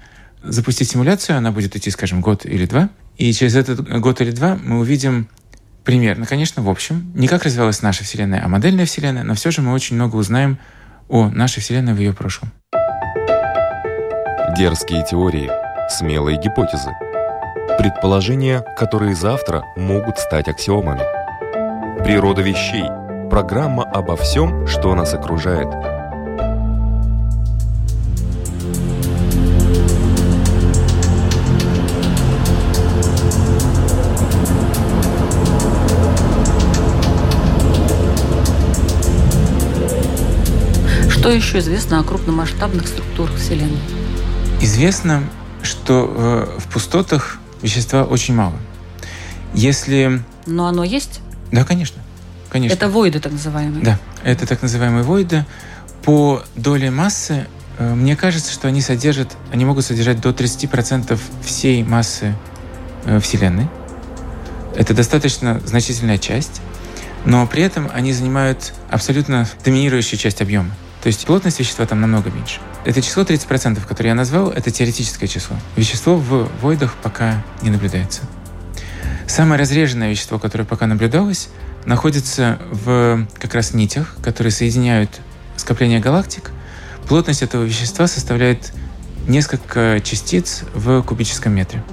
запустить 0.49 0.91
симуляцию, 0.91 1.39
она 1.39 1.53
будет 1.53 1.77
идти, 1.77 1.91
скажем, 1.91 2.21
год 2.21 2.47
или 2.47 2.67
два, 2.67 2.91
и 3.17 3.33
через 3.33 3.57
этот 3.57 3.89
год 4.01 4.21
или 4.21 4.31
два 4.31 4.59
мы 4.63 4.79
увидим 4.79 5.29
примерно, 5.85 6.27
конечно, 6.27 6.63
в 6.63 6.69
общем, 6.69 7.13
не 7.15 7.29
как 7.29 7.45
развивалась 7.45 7.83
наша 7.83 8.05
Вселенная, 8.05 8.43
а 8.45 8.49
модельная 8.49 8.87
Вселенная, 8.87 9.23
но 9.23 9.35
все 9.35 9.51
же 9.51 9.63
мы 9.63 9.73
очень 9.73 9.97
много 9.97 10.17
узнаем 10.17 10.59
о 11.09 11.29
нашей 11.29 11.61
Вселенной 11.61 11.95
в 11.95 11.99
ее 11.99 12.13
прошлом. 12.13 12.53
Дерзкие 14.57 15.05
теории, 15.09 15.51
смелые 15.91 16.41
гипотезы, 16.41 16.91
предположения, 17.79 18.65
которые 18.77 19.15
завтра 19.15 19.65
могут 19.77 20.19
стать 20.19 20.49
аксиомами. 20.49 21.03
Природа 22.03 22.43
вещей– 22.43 22.85
программа 23.31 23.85
обо 23.85 24.17
всем, 24.17 24.67
что 24.67 24.95
нас 24.95 25.15
окружает– 25.15 25.69
Что 41.27 41.33
еще 41.35 41.59
известно 41.59 41.99
о 41.99 42.05
крупномасштабных 42.05 42.87
структурах 42.87 43.35
Вселенной? 43.35 43.81
Известно, 44.61 45.25
что 45.61 46.15
э, 46.57 46.61
в 46.61 46.73
пустотах 46.73 47.39
вещества 47.63 48.05
очень 48.05 48.33
мало. 48.33 48.55
Если... 49.53 50.23
Но 50.47 50.69
оно 50.69 50.85
есть? 50.85 51.19
Да, 51.51 51.65
конечно. 51.65 52.01
конечно. 52.49 52.77
Это 52.77 52.89
войды 52.89 53.19
так 53.19 53.33
называемые? 53.33 53.85
Да, 53.85 53.99
это 54.23 54.47
так 54.47 54.63
называемые 54.63 55.03
войды. 55.03 55.45
По 56.05 56.45
доле 56.55 56.93
массы, 56.93 57.49
э, 57.79 57.93
мне 57.93 58.15
кажется, 58.15 58.53
что 58.53 58.69
они 58.69 58.81
содержат, 58.81 59.37
они 59.51 59.65
могут 59.65 59.85
содержать 59.85 60.21
до 60.21 60.29
30% 60.29 61.19
всей 61.45 61.83
массы 61.83 62.37
э, 63.05 63.19
Вселенной. 63.19 63.67
Это 64.77 64.95
достаточно 64.95 65.61
значительная 65.67 66.19
часть, 66.19 66.61
но 67.25 67.49
при 67.49 67.65
этом 67.65 67.91
они 67.93 68.13
занимают 68.13 68.75
абсолютно 68.91 69.49
доминирующую 69.65 70.21
часть 70.21 70.41
объема. 70.41 70.71
То 71.07 71.09
есть 71.09 71.25
плотность 71.25 71.61
вещества 71.61 71.87
там 71.87 72.01
намного 72.01 72.31
меньше. 72.31 72.59
Это 72.85 73.01
число 73.01 73.23
30%, 73.23 73.81
которое 73.87 74.09
я 74.09 74.15
назвал, 74.17 74.51
это 74.51 74.73
теоретическое 74.73 75.29
число. 75.29 75.57
Вещество 75.77 76.17
в 76.17 76.51
войдах 76.61 76.97
пока 77.01 77.45
не 77.63 77.71
наблюдается. 77.71 78.23
Самое 79.29 79.61
разреженное 79.61 80.11
вещество, 80.11 80.41
которое 80.41 80.65
пока 80.65 80.89
наблюдалось, 80.89 81.49
находится 81.85 82.59
в 82.73 83.25
как 83.39 83.55
раз 83.55 83.73
нитях, 83.73 84.17
которые 84.21 84.51
соединяют 84.51 85.21
скопление 85.55 86.01
галактик. 86.01 86.51
Плотность 87.07 87.43
этого 87.43 87.63
вещества 87.63 88.09
составляет 88.09 88.73
несколько 89.29 90.01
частиц 90.03 90.65
в 90.75 91.03
кубическом 91.03 91.53
метре. 91.53 91.85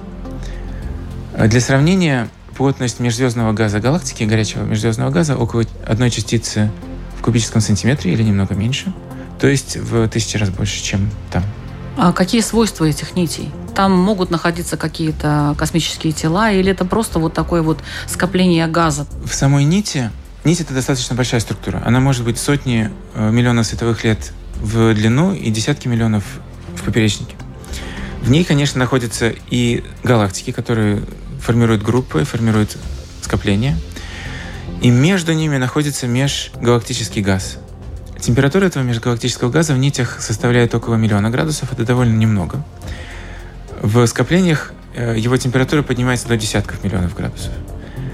Для 1.38 1.60
сравнения, 1.60 2.28
плотность 2.56 2.98
межзвездного 2.98 3.52
газа 3.52 3.78
галактики, 3.78 4.24
горячего 4.24 4.64
межзвездного 4.64 5.10
газа, 5.10 5.36
около 5.36 5.62
одной 5.86 6.10
частицы 6.10 6.72
кубическом 7.24 7.60
сантиметре 7.60 8.12
или 8.12 8.22
немного 8.22 8.54
меньше– 8.54 8.92
то 9.38 9.48
есть 9.48 9.76
в 9.76 10.08
тысячи 10.08 10.36
раз 10.36 10.50
больше, 10.50 10.82
чем 10.82 11.10
там. 11.30 11.42
А 11.96 12.12
какие 12.12 12.40
свойства 12.40 12.84
этих 12.84 13.14
нитей? 13.14 13.50
Там 13.74 13.92
могут 13.92 14.30
находиться 14.30 14.76
какие-то 14.76 15.54
космические 15.58 16.12
тела, 16.12 16.50
или 16.50 16.70
это 16.70 16.84
просто 16.84 17.18
вот 17.18 17.34
такое 17.34 17.62
вот 17.62 17.78
скопление 18.06 18.66
газа? 18.66 19.06
В 19.24 19.34
самой 19.34 19.64
нити 19.64 20.10
Нить— 20.44 20.60
это 20.62 20.74
достаточно 20.74 21.14
большая 21.16 21.40
структура. 21.40 21.82
Она 21.86 22.00
может 22.00 22.22
быть 22.22 22.36
сотни 22.36 22.90
э, 23.14 23.30
миллионов 23.30 23.66
световых 23.66 24.04
лет 24.04 24.32
в 24.56 24.92
длину 24.92 25.32
и 25.32 25.50
десятки 25.50 25.88
миллионов 25.88 26.22
в 26.76 26.82
поперечнике. 26.82 27.34
В 28.20 28.30
ней, 28.30 28.44
конечно, 28.44 28.78
находятся 28.78 29.32
и 29.48 29.82
галактики, 30.02 30.52
которые 30.52 31.02
формируют 31.40 31.82
группы, 31.82 32.24
формируют 32.24 32.76
скопления. 33.22 33.78
И 34.84 34.90
между 34.90 35.32
ними 35.32 35.56
находится 35.56 36.06
межгалактический 36.06 37.22
газ. 37.22 37.56
Температура 38.20 38.66
этого 38.66 38.82
межгалактического 38.82 39.48
газа 39.48 39.72
в 39.72 39.78
нитях 39.78 40.20
составляет 40.20 40.74
около 40.74 40.96
миллиона 40.96 41.30
градусов, 41.30 41.72
это 41.72 41.86
довольно 41.86 42.14
немного. 42.14 42.62
В 43.80 44.06
скоплениях 44.06 44.74
э, 44.94 45.14
его 45.16 45.38
температура 45.38 45.80
поднимается 45.80 46.28
до 46.28 46.36
десятков 46.36 46.84
миллионов 46.84 47.14
градусов. 47.14 47.50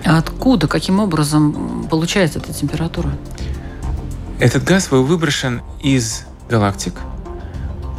А 0.04 0.18
откуда, 0.18 0.68
каким 0.68 1.00
образом 1.00 1.88
получается 1.90 2.38
эта 2.38 2.52
температура? 2.52 3.10
Этот 4.38 4.62
газ 4.62 4.86
был 4.90 5.02
выброшен 5.02 5.62
из 5.82 6.24
галактик 6.48 6.94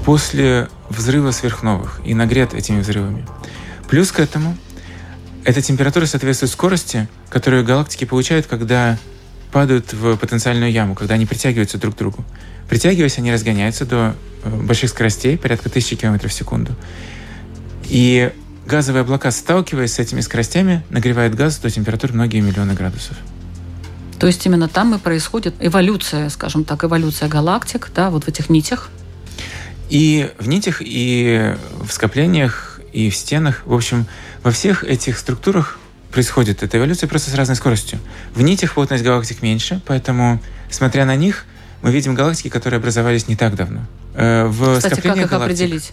после 0.05 0.69
взрыва 0.87 1.31
сверхновых 1.31 1.99
и 2.05 2.13
нагрет 2.13 2.53
этими 2.53 2.79
взрывами. 2.79 3.27
Плюс 3.89 4.13
к 4.13 4.21
этому 4.21 4.55
эта 5.43 5.61
температура 5.61 6.05
соответствует 6.05 6.51
скорости, 6.51 7.07
которую 7.29 7.65
галактики 7.65 8.05
получают, 8.05 8.45
когда 8.45 8.97
падают 9.51 9.93
в 9.93 10.15
потенциальную 10.17 10.71
яму, 10.71 10.95
когда 10.95 11.15
они 11.15 11.25
притягиваются 11.25 11.77
друг 11.77 11.95
к 11.95 11.97
другу. 11.97 12.23
Притягиваясь, 12.69 13.17
они 13.17 13.31
разгоняются 13.31 13.85
до 13.85 14.15
э, 14.43 14.49
больших 14.49 14.89
скоростей, 14.89 15.37
порядка 15.37 15.69
тысячи 15.69 15.95
километров 15.95 16.31
в 16.31 16.33
секунду. 16.33 16.73
И 17.89 18.31
газовые 18.65 19.01
облака, 19.01 19.31
сталкиваясь 19.31 19.93
с 19.93 19.99
этими 19.99 20.21
скоростями, 20.21 20.83
нагревают 20.89 21.35
газ 21.35 21.57
до 21.57 21.69
температуры 21.69 22.13
многие 22.13 22.39
миллионы 22.39 22.73
градусов. 22.73 23.17
То 24.19 24.27
есть 24.27 24.45
именно 24.45 24.69
там 24.69 24.95
и 24.95 24.99
происходит 24.99 25.55
эволюция, 25.59 26.29
скажем 26.29 26.63
так, 26.63 26.83
эволюция 26.83 27.27
галактик, 27.27 27.89
да, 27.93 28.09
вот 28.09 28.25
в 28.25 28.27
этих 28.27 28.49
нитях? 28.49 28.89
И 29.89 30.31
в 30.39 30.47
нитях, 30.47 30.77
и 30.79 31.55
в 31.83 31.91
скоплениях, 31.91 32.79
и 32.93 33.09
в 33.09 33.15
стенах. 33.15 33.63
В 33.65 33.73
общем, 33.73 34.05
во 34.43 34.51
всех 34.51 34.83
этих 34.83 35.17
структурах 35.17 35.77
происходит 36.11 36.63
эта 36.63 36.77
эволюция 36.77 37.07
просто 37.07 37.29
с 37.31 37.33
разной 37.33 37.55
скоростью. 37.55 37.99
В 38.33 38.41
нитях 38.41 38.73
плотность 38.73 39.03
галактик 39.03 39.41
меньше, 39.41 39.81
поэтому, 39.85 40.41
смотря 40.69 41.05
на 41.05 41.15
них, 41.15 41.45
мы 41.81 41.91
видим 41.91 42.15
галактики, 42.15 42.49
которые 42.49 42.79
образовались 42.79 43.27
не 43.27 43.35
так 43.35 43.55
давно. 43.55 43.81
Э, 44.13 44.45
в 44.45 44.77
Кстати, 44.77 44.99
как 45.01 45.17
их 45.17 45.29
галактик, 45.29 45.33
определить? 45.33 45.91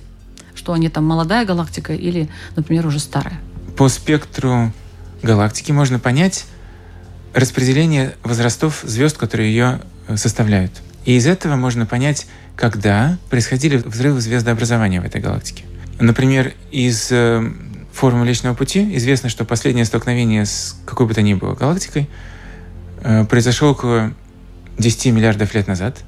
Что 0.55 0.73
они 0.73 0.88
там 0.88 1.05
молодая 1.05 1.47
галактика 1.47 1.95
или, 1.95 2.28
например, 2.57 2.87
уже 2.87 2.99
старая? 2.99 3.38
По 3.76 3.88
спектру 3.88 4.73
галактики 5.23 5.73
можно 5.73 5.99
понять 5.99 6.47
распределение 7.33 8.14
возрастов 8.25 8.81
звезд, 8.83 9.17
которые 9.17 9.50
ее 9.50 9.81
э, 10.09 10.17
составляют. 10.17 10.73
И 11.05 11.17
из 11.17 11.26
этого 11.26 11.57
можно 11.57 11.87
понять, 11.87 12.26
когда 12.57 13.19
происходили 13.31 13.76
взрывы 13.76 14.21
звездообразования 14.21 15.00
в 15.00 15.05
этой 15.05 15.21
галактике. 15.21 15.64
Например, 16.00 16.52
из 16.71 17.09
формы 17.99 18.21
Млечного 18.21 18.55
Пути 18.55 18.97
известно, 18.97 19.28
что 19.28 19.45
последнее 19.45 19.85
столкновение 19.85 20.47
с 20.47 20.76
какой 20.87 21.07
бы 21.07 21.14
то 21.14 21.21
ни 21.21 21.35
было 21.35 21.57
галактикой 21.57 22.09
э, 23.00 23.25
произошло 23.25 23.71
около 23.71 24.14
10 24.78 25.07
миллиардов 25.07 25.52
лет 25.52 25.67
назад. 25.67 25.99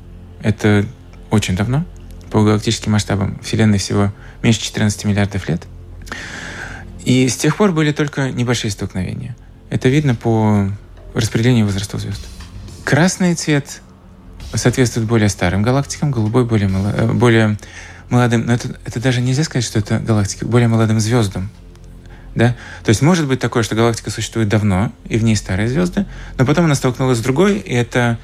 Это 0.40 0.87
очень 1.30 1.56
давно. 1.56 1.85
По 2.30 2.44
галактическим 2.44 2.92
масштабам 2.92 3.40
Вселенной 3.42 3.78
всего 3.78 4.12
меньше 4.40 4.61
14 4.61 5.04
миллиардов 5.04 5.49
лет. 5.49 5.62
И 7.04 7.28
с 7.28 7.37
тех 7.37 7.56
пор 7.56 7.73
были 7.73 7.90
только 7.90 8.30
небольшие 8.30 8.70
столкновения. 8.70 9.37
Это 9.68 9.88
видно 9.88 10.14
по 10.14 10.70
распределению 11.12 11.66
возрастов 11.66 12.00
звезд. 12.02 12.25
Красный 12.85 13.35
цвет 13.35 13.82
соответствует 14.54 15.09
более 15.09 15.28
старым 15.28 15.64
галактикам, 15.64 16.12
голубой 16.12 16.44
более, 16.44 16.68
мало, 16.68 16.94
э, 16.97 17.12
более 17.12 17.59
молодым. 18.11 18.47
Но 18.47 18.52
это, 18.52 18.78
это 18.85 19.00
даже 19.00 19.20
нельзя 19.20 19.42
сказать, 19.42 19.64
что 19.64 19.80
это 19.80 19.99
галактика, 19.99 20.47
более 20.47 20.68
молодым 20.68 21.00
звездам. 21.00 21.50
Да? 22.34 22.56
То 22.84 22.90
есть 22.90 23.02
может 23.02 23.26
быть 23.26 23.40
такое, 23.40 23.62
что 23.62 23.75
галактика 23.75 24.10
существует 24.10 24.49
давно, 24.49 24.92
и 25.08 25.18
в 25.18 25.25
ней 25.25 25.37
старые 25.37 25.68
звезды, 25.68 26.06
но 26.38 26.46
потом 26.46 26.66
она 26.66 26.75
столкнулась 26.75 27.18
с 27.18 27.22
другой, 27.22 27.58
и 27.58 27.75
это 27.75 28.18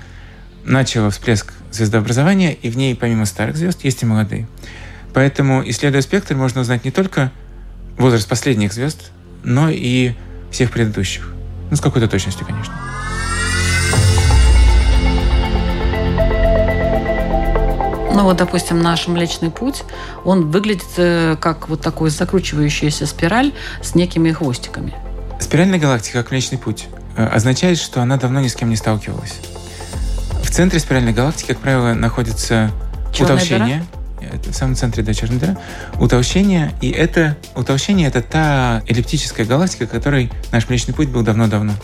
начало 0.64 1.10
всплеск 1.10 1.52
звездообразования, 1.72 2.52
и 2.52 2.70
в 2.70 2.76
ней 2.76 2.94
помимо 2.94 3.26
старых 3.26 3.56
звезд 3.56 3.84
есть 3.84 4.02
и 4.02 4.06
молодые. 4.06 4.46
Поэтому, 5.12 5.62
исследуя 5.68 6.02
спектр, 6.02 6.34
можно 6.34 6.60
узнать 6.60 6.84
не 6.84 6.90
только 6.90 7.32
возраст 7.96 8.28
последних 8.28 8.72
звезд, 8.72 9.10
но 9.44 9.70
и 9.70 10.12
всех 10.50 10.70
предыдущих. 10.70 11.32
Ну, 11.70 11.76
с 11.76 11.80
какой-то 11.80 12.08
точностью, 12.08 12.46
конечно. 12.46 12.74
Ну 18.16 18.22
вот, 18.22 18.38
допустим, 18.38 18.80
наш 18.80 19.08
Млечный 19.08 19.50
Путь, 19.50 19.84
он 20.24 20.50
выглядит 20.50 20.86
э, 20.96 21.36
как 21.38 21.68
вот 21.68 21.82
такой 21.82 22.08
закручивающаяся 22.08 23.04
спираль 23.04 23.52
с 23.82 23.94
некими 23.94 24.32
хвостиками. 24.32 24.94
Спиральная 25.38 25.78
галактика, 25.78 26.22
как 26.22 26.30
Млечный 26.30 26.56
Путь, 26.56 26.86
э, 27.18 27.26
означает, 27.26 27.76
что 27.76 28.00
она 28.00 28.16
давно 28.16 28.40
ни 28.40 28.48
с 28.48 28.54
кем 28.54 28.70
не 28.70 28.76
сталкивалась. 28.76 29.34
В 30.42 30.50
центре 30.50 30.80
спиральной 30.80 31.12
галактики, 31.12 31.48
как 31.48 31.58
правило, 31.58 31.92
находится 31.92 32.70
Черная 33.12 33.34
утолщение. 33.34 33.84
Дыра? 34.18 34.40
В 34.50 34.54
самом 34.54 34.76
центре, 34.76 35.02
да, 35.02 35.12
черная 35.12 35.38
дыра. 35.38 35.58
Утолщение. 36.00 36.72
И 36.80 36.88
это 36.88 37.36
утолщение– 37.54 38.08
это 38.08 38.22
та 38.22 38.82
эллиптическая 38.86 39.44
галактика, 39.44 39.86
которой 39.86 40.32
наш 40.52 40.70
Млечный 40.70 40.94
Путь 40.94 41.10
был 41.10 41.20
давно-давно. 41.20 41.74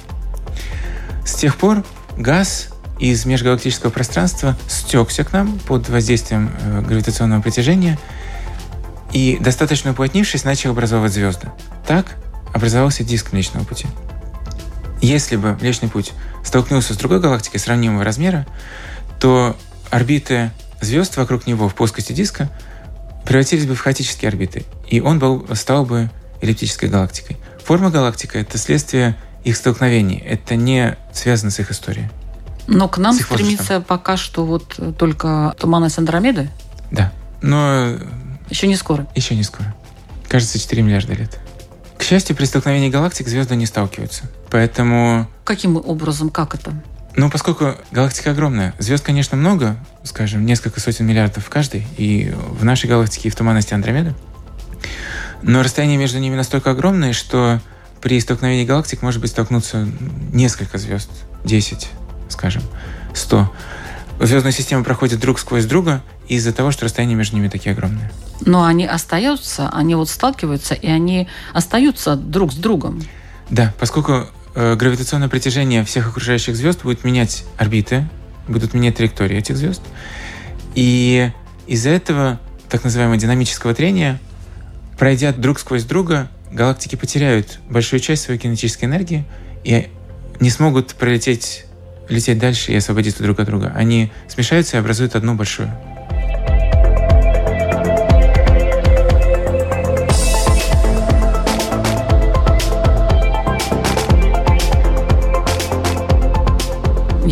С 1.27 1.35
тех 1.35 1.57
пор 1.57 1.85
газ 2.17 2.72
из 3.02 3.26
межгалактического 3.26 3.90
пространства 3.90 4.56
стекся 4.68 5.25
к 5.25 5.32
нам 5.32 5.59
под 5.59 5.88
воздействием 5.88 6.52
э, 6.61 6.82
гравитационного 6.82 7.42
притяжения 7.42 7.99
и, 9.12 9.38
достаточно 9.40 9.90
уплотнившись, 9.90 10.44
начал 10.44 10.71
образовывать 10.71 11.12
звезды. 11.12 11.50
Так 11.85 12.16
образовался 12.54 13.02
диск 13.02 13.32
Млечного 13.32 13.64
Пути. 13.64 13.88
Если 15.00 15.35
бы 15.35 15.54
Млечный 15.61 15.88
Путь 15.88 16.12
столкнулся 16.44 16.94
с 16.94 16.97
другой 16.97 17.18
галактикой 17.18 17.59
сравнимого 17.59 18.04
размера, 18.04 18.47
то 19.18 19.56
орбиты 19.90 20.52
звезд 20.80 21.16
вокруг 21.16 21.49
него 21.49 21.68
в 21.68 21.75
плоскости 21.75 22.12
диска 22.12 22.50
превратились 23.26 23.66
бы 23.66 23.75
в 23.75 23.80
хаотические 23.80 24.28
орбиты, 24.28 24.64
и 24.87 25.00
он 25.00 25.18
был, 25.18 25.44
стал 25.54 25.85
бы 25.85 26.09
эллиптической 26.40 26.88
галактикой. 26.88 27.37
Форма 27.64 27.90
галактика— 27.90 28.38
это 28.40 28.59
следствие 28.59 29.16
их 29.42 29.56
столкновений, 29.56 30.23
это 30.25 30.54
не 30.54 30.97
связано 31.12 31.50
с 31.50 31.59
их 31.59 31.73
историей. 31.73 32.09
Но 32.66 32.88
к 32.88 32.99
нам 32.99 33.14
стремится 33.14 33.81
пока 33.81 34.16
что 34.16 34.45
вот 34.45 34.78
только 34.99 35.54
туманность 35.59 35.99
Андромеды? 35.99 36.49
Да. 36.90 37.12
Но... 37.40 37.97
Еще 38.50 38.66
не 38.66 38.76
скоро? 38.76 39.07
Еще 39.14 39.35
не 39.35 39.42
скоро. 39.42 39.75
Кажется, 40.28 40.59
4 40.59 40.83
миллиарда 40.83 41.14
лет. 41.14 41.38
К 41.99 42.02
счастью, 42.02 42.37
при 42.37 42.45
столкновении 42.45 42.88
галактик 42.88 43.28
звезды 43.28 43.57
не 43.57 43.66
сталкиваются. 43.66 44.25
Поэтому... 44.50 45.28
Каким 45.45 45.76
образом? 45.76 46.31
Как 46.31 46.54
это? 46.54 46.73
Ну, 47.14 47.31
поскольку 47.31 47.75
галактика 47.90 48.31
огромная, 48.31 48.75
звезд, 48.78 49.04
конечно, 49.04 49.37
много, 49.37 49.76
скажем, 50.02 50.47
несколько 50.47 50.81
сотен 50.81 51.07
миллиардов 51.07 51.45
в 51.45 51.50
каждой, 51.50 51.87
и 51.99 52.35
в 52.49 52.64
нашей 52.64 52.88
галактике, 52.88 53.28
и 53.28 53.31
в 53.31 53.37
туманности 53.37 53.75
Андромеды, 53.75 54.14
но 55.42 55.62
расстояние 55.62 55.99
между 55.99 56.19
ними 56.19 56.37
настолько 56.37 56.71
огромное, 56.71 57.12
что 57.12 57.61
при 58.00 58.19
столкновении 58.21 58.64
галактик 58.64 59.02
может 59.02 59.21
быть 59.21 59.31
столкнуться 59.31 59.87
несколько 60.33 60.78
звезд, 60.78 61.11
10, 61.45 61.90
скажем, 62.33 62.62
100. 63.15 63.51
Звездная 64.21 64.53
система 64.53 64.85
проходит 64.85 65.21
друг 65.21 65.39
сквозь 65.39 65.65
друга 65.65 66.03
из-за 66.29 66.53
того, 66.53 66.71
что 66.71 66.85
расстояние 66.85 67.17
между 67.17 67.37
ними 67.37 67.49
такие 67.49 67.73
огромные. 67.73 68.11
Но 68.41 68.65
они 68.65 68.87
остаются, 68.87 69.69
они 69.69 69.95
вот 69.95 70.09
сталкиваются, 70.09 70.75
и 70.75 70.87
они 70.87 71.29
остаются 71.53 72.17
друг 72.17 72.53
с 72.53 72.57
другом. 72.57 73.03
Да, 73.51 73.75
поскольку 73.79 74.27
э, 74.55 74.75
гравитационное 74.77 75.29
притяжение 75.29 75.85
всех 75.85 76.09
окружающих 76.09 76.57
звезд 76.57 76.83
будет 76.83 77.05
менять 77.05 77.45
орбиты, 77.59 78.09
будут 78.49 78.75
менять 78.75 78.97
траектории 78.97 79.37
этих 79.37 79.57
звезд. 79.57 79.83
И 80.75 81.31
из-за 81.67 81.91
этого 81.91 82.41
так 82.69 82.85
называемого 82.85 83.19
динамического 83.19 83.75
трения, 83.75 84.19
пройдя 84.99 85.33
друг 85.33 85.59
сквозь 85.59 85.85
друга, 85.85 86.30
галактики 86.50 86.97
потеряют 86.97 87.59
большую 87.69 88.00
часть 88.00 88.23
своей 88.23 88.41
кинетической 88.41 88.89
энергии 88.89 89.25
и 89.65 89.91
не 90.41 90.50
смогут 90.50 90.95
пролететь 90.95 91.67
лететь 92.13 92.39
дальше 92.39 92.73
и 92.73 92.77
освободиться 92.77 93.23
друг 93.23 93.41
от 93.41 93.47
друга. 93.47 93.73
Они 93.75 94.13
смешаются 94.29 94.77
и 94.77 94.81
образуют 94.81 95.17
одну 95.17 95.35
большую. 95.35 95.71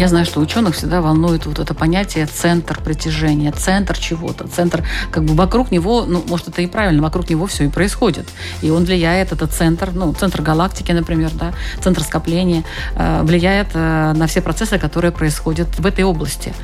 Я 0.01 0.09
знаю, 0.09 0.25
что 0.25 0.41
ученых 0.41 0.77
всегда 0.77 1.03
волнует 1.03 1.45
вот 1.45 1.59
это 1.59 1.75
понятие 1.75 2.25
центр 2.25 2.81
притяжения, 2.83 3.53
центр 3.53 3.99
чего-то, 3.99 4.49
центр, 4.49 4.83
как 5.11 5.25
бы 5.25 5.35
вокруг 5.35 5.71
него, 5.71 6.07
ну, 6.07 6.25
может, 6.27 6.49
это 6.49 6.63
и 6.63 6.67
правильно, 6.67 7.03
вокруг 7.03 7.29
него 7.29 7.47
все 7.47 7.65
и 7.65 7.69
происходит. 7.69 8.27
И 8.63 8.71
он 8.71 8.87
влияет, 8.87 9.31
это 9.31 9.47
центр, 9.47 9.91
ну, 9.93 10.15
центр 10.15 10.41
галактики, 10.41 10.91
например, 10.93 11.33
да, 11.35 11.53
центр 11.85 12.03
скопления, 12.03 12.65
э, 12.97 13.21
влияет 13.25 13.73
э, 13.75 14.15
на 14.17 14.27
все 14.27 14.41
процессы, 14.41 14.79
которые 14.79 15.13
происходят 15.13 15.69
в 15.79 15.85
этой 15.85 16.05
области. 16.05 16.55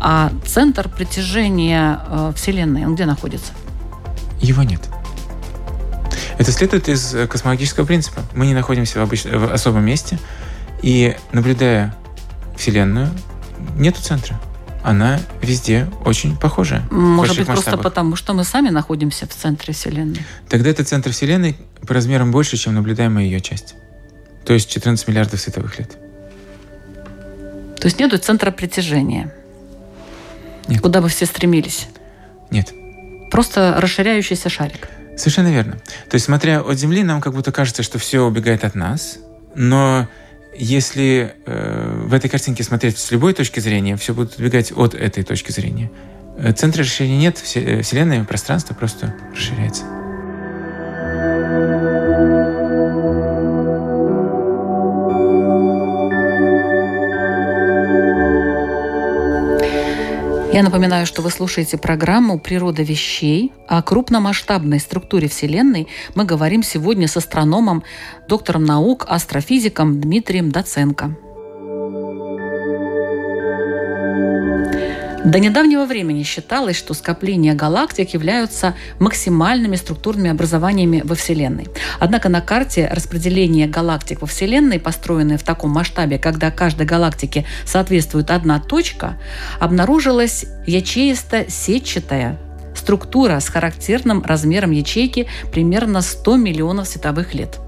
А 0.00 0.32
центр 0.44 0.88
притяжения 0.88 2.00
э, 2.08 2.32
Вселенной, 2.34 2.86
он 2.86 2.96
где 2.96 3.04
находится? 3.04 3.52
Его 4.40 4.64
нет. 4.64 4.80
Это 6.38 6.50
следует 6.50 6.88
из 6.88 7.14
э, 7.14 7.28
космологического 7.28 7.84
принципа. 7.84 8.22
Мы 8.34 8.46
не 8.46 8.54
находимся 8.54 8.98
в, 8.98 9.02
обыч... 9.04 9.26
в 9.26 9.52
особом 9.52 9.84
месте, 9.84 10.18
и 10.82 11.16
наблюдая 11.30 11.94
Вселенную 12.60 13.08
нету 13.76 14.02
центра. 14.02 14.38
Она 14.82 15.18
везде 15.40 15.88
очень 16.04 16.36
похожа. 16.36 16.82
Может 16.90 17.38
быть, 17.38 17.48
масштабах. 17.48 17.64
просто 17.64 17.78
потому, 17.78 18.16
что 18.16 18.34
мы 18.34 18.44
сами 18.44 18.68
находимся 18.68 19.26
в 19.26 19.30
центре 19.30 19.72
Вселенной. 19.72 20.24
Тогда 20.48 20.68
это 20.68 20.84
центр 20.84 21.10
Вселенной 21.10 21.56
по 21.86 21.94
размерам 21.94 22.30
больше, 22.30 22.58
чем 22.58 22.74
наблюдаемая 22.74 23.24
ее 23.24 23.40
часть. 23.40 23.74
То 24.44 24.52
есть 24.52 24.70
14 24.70 25.08
миллиардов 25.08 25.40
световых 25.40 25.78
лет. 25.78 25.96
То 27.78 27.86
есть 27.86 27.98
нету 27.98 28.18
центра 28.18 28.50
притяжения? 28.50 29.34
Нет. 30.68 30.82
Куда 30.82 31.00
бы 31.00 31.08
все 31.08 31.24
стремились? 31.24 31.88
Нет. 32.50 32.72
Просто 33.30 33.76
расширяющийся 33.78 34.50
шарик? 34.50 34.88
Совершенно 35.16 35.48
верно. 35.48 35.78
То 36.10 36.14
есть, 36.14 36.26
смотря 36.26 36.60
от 36.60 36.78
Земли, 36.78 37.02
нам 37.04 37.22
как 37.22 37.32
будто 37.32 37.52
кажется, 37.52 37.82
что 37.82 37.98
все 37.98 38.20
убегает 38.20 38.64
от 38.64 38.74
нас, 38.74 39.18
но 39.54 40.08
если 40.56 41.34
э, 41.46 42.04
в 42.06 42.14
этой 42.14 42.28
картинке 42.28 42.62
смотреть 42.62 42.98
с 42.98 43.10
любой 43.10 43.34
точки 43.34 43.60
зрения, 43.60 43.96
все 43.96 44.14
будет 44.14 44.38
убегать 44.38 44.72
от 44.72 44.94
этой 44.94 45.24
точки 45.24 45.52
зрения. 45.52 45.90
Э, 46.38 46.52
центра 46.52 46.82
расширения 46.82 47.18
нет, 47.18 47.42
э, 47.54 47.82
Вселенная, 47.82 48.24
пространство 48.24 48.74
просто 48.74 49.14
расширяется. 49.32 49.99
Я 60.52 60.64
напоминаю, 60.64 61.06
что 61.06 61.22
вы 61.22 61.30
слушаете 61.30 61.78
программу 61.78 62.36
«Природа 62.40 62.82
вещей». 62.82 63.52
О 63.68 63.82
крупномасштабной 63.82 64.80
структуре 64.80 65.28
Вселенной 65.28 65.86
мы 66.16 66.24
говорим 66.24 66.64
сегодня 66.64 67.06
с 67.06 67.16
астрономом, 67.16 67.84
доктором 68.26 68.64
наук, 68.64 69.06
астрофизиком 69.08 70.00
Дмитрием 70.00 70.50
Доценко. 70.50 71.16
До 75.24 75.38
недавнего 75.38 75.84
времени 75.84 76.22
считалось, 76.22 76.76
что 76.76 76.94
скопления 76.94 77.54
галактик 77.54 78.14
являются 78.14 78.74
максимальными 78.98 79.76
структурными 79.76 80.30
образованиями 80.30 81.02
во 81.04 81.14
Вселенной. 81.14 81.68
Однако 81.98 82.30
на 82.30 82.40
карте 82.40 82.88
распределения 82.90 83.66
галактик 83.66 84.22
во 84.22 84.26
Вселенной, 84.26 84.80
построенной 84.80 85.36
в 85.36 85.42
таком 85.42 85.72
масштабе, 85.72 86.18
когда 86.18 86.50
каждой 86.50 86.86
галактике 86.86 87.44
соответствует 87.66 88.30
одна 88.30 88.60
точка, 88.60 89.18
обнаружилась 89.58 90.46
ячеисто-сетчатая 90.66 92.38
структура 92.74 93.38
с 93.40 93.48
характерным 93.50 94.24
размером 94.24 94.70
ячейки 94.70 95.26
примерно 95.52 96.00
100 96.00 96.36
миллионов 96.36 96.88
световых 96.88 97.34
лет. 97.34 97.58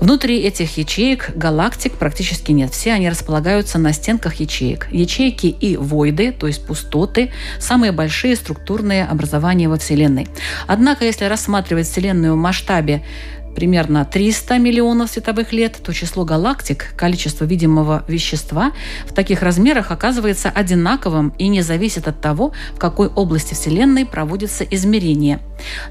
Внутри 0.00 0.40
этих 0.40 0.78
ячеек 0.78 1.36
галактик 1.36 1.92
практически 1.92 2.52
нет. 2.52 2.72
Все 2.72 2.92
они 2.92 3.10
располагаются 3.10 3.78
на 3.78 3.92
стенках 3.92 4.36
ячеек. 4.36 4.88
Ячейки 4.90 5.46
и 5.46 5.76
войды, 5.76 6.32
то 6.32 6.46
есть 6.46 6.64
пустоты, 6.64 7.30
самые 7.58 7.92
большие 7.92 8.34
структурные 8.34 9.04
образования 9.04 9.68
во 9.68 9.76
Вселенной. 9.76 10.28
Однако, 10.66 11.04
если 11.04 11.26
рассматривать 11.26 11.86
Вселенную 11.86 12.32
в 12.32 12.38
масштабе 12.38 13.04
примерно 13.54 14.04
300 14.04 14.58
миллионов 14.58 15.10
световых 15.10 15.52
лет, 15.52 15.78
то 15.82 15.92
число 15.92 16.24
галактик, 16.24 16.94
количество 16.96 17.44
видимого 17.44 18.04
вещества 18.08 18.72
в 19.06 19.12
таких 19.12 19.42
размерах 19.42 19.90
оказывается 19.90 20.48
одинаковым 20.48 21.32
и 21.38 21.48
не 21.48 21.62
зависит 21.62 22.08
от 22.08 22.20
того, 22.20 22.52
в 22.74 22.78
какой 22.78 23.08
области 23.08 23.54
Вселенной 23.54 24.06
проводится 24.06 24.64
измерение. 24.64 25.40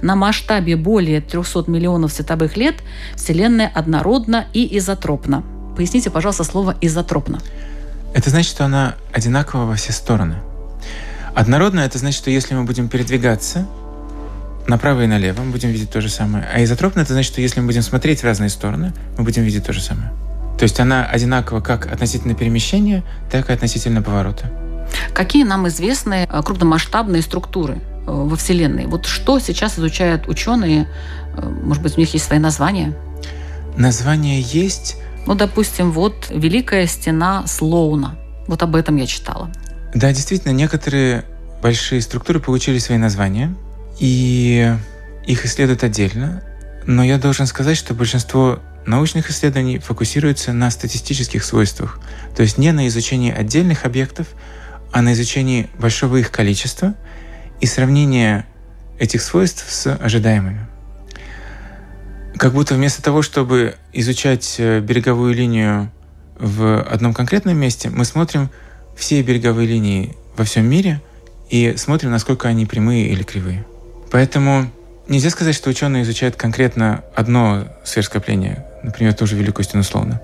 На 0.02 0.16
масштабе 0.16 0.76
более 0.76 1.22
300 1.22 1.66
миллионов 1.68 2.12
световых 2.12 2.58
лет 2.58 2.76
Вселенная 3.16 3.72
однородна 3.74 4.48
и 4.54 4.78
изотропна. 4.78 5.44
Поясните, 5.76 6.10
пожалуйста, 6.10 6.44
слово 6.44 6.76
«изотропно». 6.82 7.40
Это 8.14 8.30
значит, 8.30 8.52
что 8.52 8.66
она 8.66 8.96
одинакова 9.14 9.66
во 9.66 9.76
все 9.76 9.94
стороны. 9.94 10.36
Однородная— 11.36 11.86
это 11.88 11.98
значит, 12.00 12.20
что 12.20 12.32
если 12.32 12.56
мы 12.56 12.64
будем 12.64 12.90
передвигаться 12.90 13.68
направо 14.68 15.04
и 15.04 15.08
налево, 15.08 15.42
мы 15.42 15.52
будем 15.52 15.70
видеть 15.70 15.92
то 15.92 16.02
же 16.02 16.10
самое. 16.10 16.48
А 16.54 16.64
изотропная— 16.64 17.04
это 17.06 17.14
значит, 17.14 17.32
что 17.32 17.42
если 17.42 17.60
мы 17.60 17.68
будем 17.68 17.82
смотреть 17.82 18.22
в 18.22 18.24
разные 18.24 18.50
стороны, 18.50 18.94
мы 19.18 19.24
будем 19.24 19.44
видеть 19.44 19.66
то 19.66 19.74
же 19.74 19.82
самое. 19.82 20.12
То 20.58 20.64
есть 20.64 20.80
она 20.80 21.06
одинакова 21.06 21.62
как 21.62 21.92
относительно 21.92 22.36
перемещения, 22.36 23.04
так 23.32 23.50
и 23.50 23.54
относительно 23.54 24.02
поворота. 24.02 24.52
Какие 25.14 25.44
нам 25.44 25.68
известны 25.68 26.28
э, 26.30 26.42
крупномасштабные 26.44 27.22
структуры 27.22 27.76
э, 27.76 27.80
во 28.08 28.36
Вселенной? 28.36 28.86
Вот 28.86 29.06
что 29.06 29.40
сейчас 29.40 29.80
изучают 29.80 30.28
ученые? 30.28 30.90
Э, 31.38 31.48
может 31.48 31.82
быть, 31.82 31.98
у 31.98 32.00
них 32.00 32.14
есть 32.14 32.26
свои 32.26 32.40
названия? 32.40 32.94
Название 33.78 34.42
есть. 34.42 34.98
Ну, 35.26 35.36
допустим, 35.36 35.92
вот 35.92 36.28
Великая 36.30 36.88
стена 36.88 37.46
Слоуна. 37.48 38.18
Вот 38.48 38.62
об 38.64 38.76
этом 38.76 38.96
я 38.98 39.06
читала. 39.06 39.50
Да, 39.94 40.12
действительно, 40.12 40.52
некоторые 40.52 41.24
большие 41.62 42.02
структуры 42.02 42.40
получили 42.40 42.80
свои 42.80 42.98
названия, 42.98 43.56
и 44.00 44.76
их 45.26 45.46
исследуют 45.46 45.84
отдельно. 45.84 46.44
Но 46.86 47.04
я 47.04 47.18
должен 47.18 47.46
сказать, 47.46 47.78
что 47.78 47.94
большинство 47.94 48.60
научных 48.86 49.30
исследований 49.30 49.78
фокусируется 49.80 50.54
на 50.54 50.72
статистических 50.72 51.44
свойствах, 51.44 52.00
то 52.36 52.42
есть 52.42 52.58
не 52.58 52.72
на 52.72 52.88
изучении 52.88 53.32
отдельных 53.32 53.86
объектов, 53.86 54.28
а 54.92 55.02
на 55.02 55.14
изучении 55.14 55.70
большого 55.78 56.18
их 56.18 56.32
количества 56.32 56.96
и 57.62 57.68
сравнения 57.68 58.48
этих 58.98 59.22
свойств 59.22 59.66
с 59.70 59.94
ожидаемыми. 59.94 60.66
Как 62.38 62.54
будто 62.54 62.74
вместо 62.74 63.04
того, 63.04 63.22
чтобы 63.22 63.76
изучать 63.92 64.56
э, 64.60 64.80
береговую 64.80 65.34
линию 65.36 65.92
в 66.40 66.82
одном 66.82 67.14
конкретном 67.14 67.58
месте, 67.58 67.90
мы 67.90 68.06
смотрим 68.06 68.50
все 68.96 69.22
береговые 69.22 69.68
линии 69.68 70.16
во 70.38 70.46
всем 70.46 70.66
мире 70.66 71.02
и 71.50 71.76
смотрим, 71.78 72.12
насколько 72.12 72.48
они 72.48 72.66
прямые 72.66 73.10
или 73.10 73.24
кривые. 73.24 73.66
Поэтому 74.12 74.72
нельзя 75.08 75.30
сказать, 75.30 75.56
что 75.56 75.70
ученые 75.70 76.04
изучают 76.04 76.36
конкретно 76.36 77.04
одно 77.16 77.68
сверхскопление, 77.84 78.66
например, 78.84 79.14
тоже 79.14 79.36
Великую 79.36 79.66
Стену 79.66 79.84
Словно, 79.84 80.22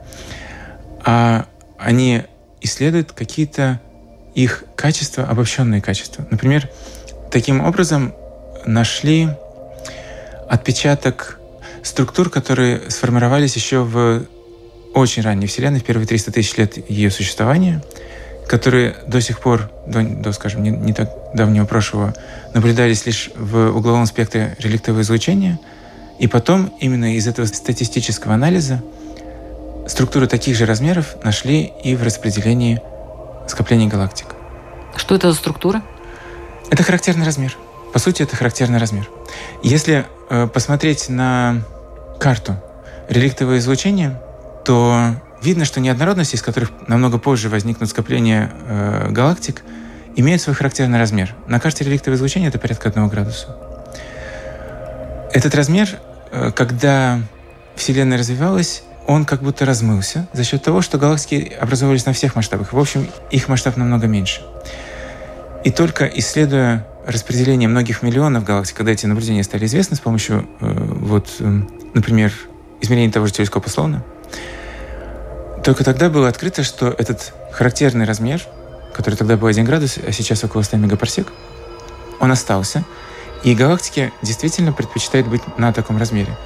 а 1.03 1.45
они 1.77 2.23
исследуют 2.61 3.11
какие-то 3.11 3.79
их 4.33 4.63
качества, 4.75 5.25
обобщенные 5.25 5.81
качества. 5.81 6.25
Например, 6.29 6.69
таким 7.31 7.61
образом 7.61 8.13
нашли 8.65 9.29
отпечаток 10.49 11.39
структур, 11.83 12.29
которые 12.29 12.89
сформировались 12.89 13.55
еще 13.55 13.79
в 13.83 14.25
очень 14.93 15.21
ранней 15.21 15.47
Вселенной, 15.47 15.79
в 15.79 15.83
первые 15.83 16.07
300 16.07 16.31
тысяч 16.31 16.57
лет 16.57 16.89
ее 16.89 17.11
существования, 17.11 17.83
которые 18.47 18.95
до 19.07 19.21
сих 19.21 19.39
пор, 19.39 19.69
до, 19.87 20.03
до 20.03 20.31
скажем, 20.31 20.63
не, 20.63 20.69
не 20.69 20.93
так 20.93 21.09
давнего 21.33 21.65
прошлого, 21.65 22.13
наблюдались 22.53 23.05
лишь 23.05 23.31
в 23.35 23.69
угловом 23.71 24.05
спектре 24.05 24.55
реликтового 24.59 25.01
излучения, 25.01 25.59
и 26.19 26.27
потом 26.27 26.73
именно 26.79 27.15
из 27.15 27.27
этого 27.27 27.45
статистического 27.45 28.33
анализа 28.33 28.81
структуры 29.87 30.27
таких 30.27 30.55
же 30.55 30.65
размеров 30.65 31.15
нашли 31.23 31.71
и 31.83 31.95
в 31.95 32.03
распределении 32.03 32.81
скоплений 33.47 33.87
галактик. 33.87 34.27
Что 34.95 35.15
это 35.15 35.31
за 35.31 35.37
структура? 35.37 35.83
Это 36.71 36.83
характерный 36.83 37.25
размер. 37.25 37.55
По 37.93 37.99
сути, 37.99 38.23
это 38.23 38.35
характерный 38.35 38.79
размер. 38.79 39.09
Если 39.61 40.05
э, 40.29 40.47
посмотреть 40.47 41.09
на 41.09 41.61
карту 42.19 42.55
реликтового 43.07 43.57
излучения, 43.57 44.19
то 44.63 45.15
видно, 45.45 45.63
что 45.63 45.79
неоднородности, 45.79 46.35
из 46.35 46.41
которых 46.41 46.71
намного 46.87 47.17
позже 47.17 47.49
возникнут 47.49 47.89
скопления 47.89 48.51
э, 48.67 49.11
галактик, 49.11 49.63
имеют 50.15 50.41
свой 50.41 50.55
характерный 50.55 50.99
размер. 50.99 51.35
На 51.47 51.59
карте 51.59 51.83
реликтового 51.83 52.17
излучения 52.17 52.49
это 52.49 52.59
порядка 52.59 52.89
1 52.89 53.07
градуса. 53.07 53.55
Этот 55.31 55.53
размер, 55.55 55.89
э, 56.31 56.51
когда 56.51 57.19
Вселенная 57.75 58.17
развивалась, 58.17 58.83
он 59.07 59.25
как 59.25 59.43
будто 59.43 59.65
размылся 59.65 60.27
за 60.33 60.43
счет 60.43 60.63
того, 60.63 60.81
что 60.81 60.97
галактики 60.97 61.53
образовывались 61.59 62.05
на 62.05 62.13
всех 62.13 62.35
масштабах. 62.35 62.73
В 62.73 62.79
общем, 62.79 63.07
их 63.29 63.47
масштаб 63.47 63.77
намного 63.77 64.07
меньше. 64.07 64.41
И 65.63 65.71
только 65.71 66.05
исследуя 66.05 66.87
распределение 67.05 67.69
многих 67.69 68.01
миллионов 68.01 68.43
галактик, 68.43 68.75
когда 68.75 68.91
эти 68.91 69.05
наблюдения 69.05 69.43
стали 69.43 69.65
известны 69.65 69.95
с 69.95 69.99
помощью, 69.99 70.47
э, 70.59 70.67
вот, 70.71 71.27
э, 71.39 71.61
например, 71.93 72.33
измерения 72.81 73.11
того 73.11 73.27
же 73.27 73.33
телескопа 73.33 73.69
Слоуна, 73.69 74.03
только 75.65 75.83
тогда 75.83 76.09
было 76.09 76.29
открыто, 76.29 76.63
что 76.63 76.87
этот 76.97 77.33
характерный 77.51 78.05
размер, 78.05 78.41
который 78.93 79.15
тогда 79.15 79.35
был 79.35 79.47
1 79.47 79.65
градус, 79.65 79.97
а 79.97 80.11
сейчас 80.13 80.43
около 80.43 80.61
100 80.61 80.77
мегапарсек, 80.77 81.27
он 82.21 82.31
остался. 82.31 82.85
И 83.43 83.53
галактики 83.53 84.13
действительно 84.21 84.71
предпочитают 84.71 85.27
быть 85.27 85.41
на 85.57 85.73
таком 85.73 85.97
размере. 85.97 86.37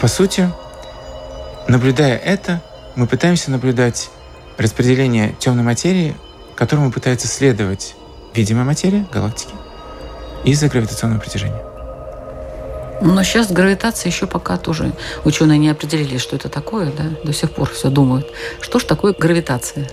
По 0.00 0.08
сути, 0.08 0.48
Наблюдая 1.68 2.16
это, 2.16 2.60
мы 2.96 3.06
пытаемся 3.06 3.50
наблюдать 3.50 4.10
распределение 4.58 5.34
темной 5.38 5.62
материи, 5.62 6.16
которому 6.56 6.90
пытается 6.90 7.28
следовать 7.28 7.94
видимая 8.34 8.64
материя 8.64 9.06
галактики 9.12 9.54
из-за 10.44 10.68
гравитационного 10.68 11.20
притяжения. 11.20 11.71
Но 13.04 13.24
сейчас 13.24 13.50
гравитация 13.50 14.10
еще 14.10 14.26
пока 14.26 14.56
тоже 14.56 14.92
ученые 15.24 15.58
не 15.58 15.68
определили, 15.68 16.18
что 16.18 16.36
это 16.36 16.48
такое, 16.48 16.92
да, 16.92 17.04
до 17.24 17.32
сих 17.32 17.50
пор 17.50 17.68
все 17.68 17.90
думают. 17.90 18.28
Что 18.60 18.78
ж 18.78 18.84
такое 18.84 19.12
гравитация? 19.12 19.88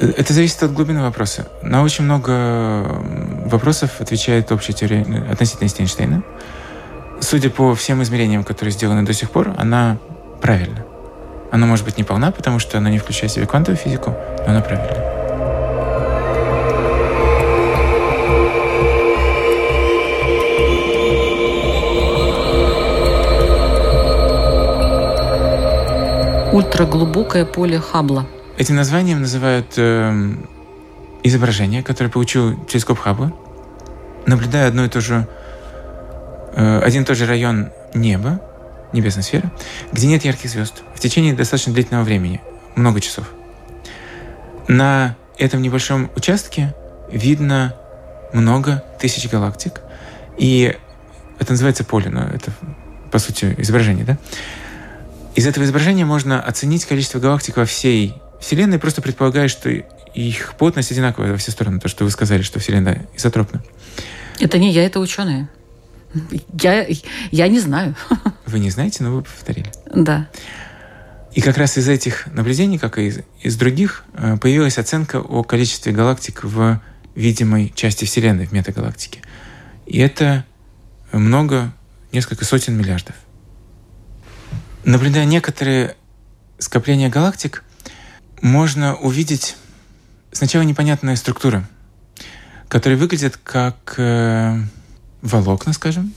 Это 0.00 0.32
зависит 0.32 0.62
от 0.64 0.72
глубины 0.72 1.00
вопроса. 1.02 1.48
На 1.62 1.82
очень 1.84 2.04
много 2.04 2.84
вопросов 3.46 4.00
отвечает 4.00 4.50
общая 4.50 4.72
теория 4.72 5.02
относительности 5.30 5.80
Эйнштейна. 5.80 6.24
Судя 7.20 7.50
по 7.50 7.74
всем 7.76 8.02
измерениям, 8.02 8.42
которые 8.42 8.72
сделаны 8.72 9.04
до 9.04 9.12
сих 9.12 9.30
пор, 9.30 9.54
она 9.56 9.98
правильно. 10.40 10.84
Она 11.52 11.66
может 11.66 11.84
быть 11.84 11.98
не 11.98 12.04
полна, 12.04 12.32
потому 12.32 12.58
что 12.58 12.78
она 12.78 12.90
не 12.90 12.98
включает 12.98 13.30
в 13.30 13.34
себя 13.36 13.46
квантовую 13.46 13.78
физику, 13.78 14.10
но 14.38 14.44
она 14.46 14.60
правильна. 14.60 15.07
Ультраглубокое 26.52 27.44
поле 27.44 27.78
Хаббла. 27.78 28.26
Этим 28.56 28.76
названием 28.76 29.20
называют 29.20 29.74
э, 29.76 30.32
изображение, 31.22 31.82
которое 31.82 32.08
получил 32.08 32.56
телескоп 32.64 32.98
Хаббла, 32.98 33.32
наблюдая 34.26 34.68
одно 34.68 34.86
и 34.86 34.88
то 34.88 35.00
же, 35.02 35.28
э, 36.54 36.80
один 36.80 37.02
и 37.02 37.04
тот 37.04 37.18
же 37.18 37.26
район 37.26 37.70
неба, 37.94 38.40
небесной 38.94 39.24
сферы, 39.24 39.50
где 39.92 40.06
нет 40.06 40.24
ярких 40.24 40.48
звезд 40.48 40.82
в 40.94 41.00
течение 41.00 41.34
достаточно 41.34 41.74
длительного 41.74 42.04
времени, 42.04 42.40
много 42.76 43.02
часов. 43.02 43.30
На 44.68 45.16
этом 45.36 45.60
небольшом 45.60 46.10
участке 46.16 46.74
видно 47.12 47.74
много 48.32 48.82
тысяч 48.98 49.28
галактик, 49.30 49.82
и 50.38 50.74
это 51.38 51.52
называется 51.52 51.84
поле, 51.84 52.08
но 52.08 52.24
это, 52.24 52.52
по 53.12 53.18
сути, 53.18 53.54
изображение, 53.58 54.04
да? 54.04 54.16
Из 55.38 55.46
этого 55.46 55.62
изображения 55.62 56.04
можно 56.04 56.42
оценить 56.42 56.84
количество 56.84 57.20
галактик 57.20 57.58
во 57.58 57.64
всей 57.64 58.12
Вселенной, 58.40 58.80
просто 58.80 59.02
предполагая, 59.02 59.46
что 59.46 59.70
их 60.12 60.54
плотность 60.58 60.90
одинаковая 60.90 61.30
во 61.30 61.36
все 61.36 61.52
стороны, 61.52 61.78
то, 61.78 61.86
что 61.86 62.02
вы 62.02 62.10
сказали, 62.10 62.42
что 62.42 62.58
Вселенная 62.58 63.06
изотропна. 63.14 63.62
Это 64.40 64.58
не 64.58 64.72
я, 64.72 64.84
это 64.84 64.98
ученые. 64.98 65.48
Я, 66.60 66.88
я 67.30 67.46
не 67.46 67.60
знаю. 67.60 67.94
Вы 68.46 68.58
не 68.58 68.70
знаете, 68.70 69.04
но 69.04 69.12
вы 69.14 69.22
повторили. 69.22 69.70
Да. 69.94 70.28
И 71.34 71.40
как 71.40 71.56
раз 71.56 71.78
из 71.78 71.88
этих 71.88 72.26
наблюдений, 72.26 72.78
как 72.78 72.98
и 72.98 73.06
из, 73.06 73.20
из 73.40 73.56
других, 73.56 74.02
э, 74.14 74.38
появилась 74.38 74.76
оценка 74.76 75.20
о 75.20 75.44
количестве 75.44 75.92
галактик 75.92 76.42
в 76.42 76.80
видимой 77.14 77.72
части 77.76 78.06
Вселенной, 78.06 78.46
в 78.46 78.52
метагалактике. 78.52 79.20
И 79.86 79.98
это 79.98 80.44
много, 81.12 81.72
несколько 82.10 82.44
сотен 82.44 82.76
миллиардов. 82.76 83.14
Наблюдая 84.84 85.24
некоторые 85.24 85.96
скопления 86.58 87.10
галактик, 87.10 87.62
можно 88.40 88.94
увидеть 88.94 89.56
сначала 90.32 90.62
непонятные 90.62 91.16
структуры, 91.16 91.66
которые 92.68 92.98
выглядят 92.98 93.36
как 93.36 93.94
э, 93.96 94.60
волокна, 95.22 95.72
скажем, 95.72 96.14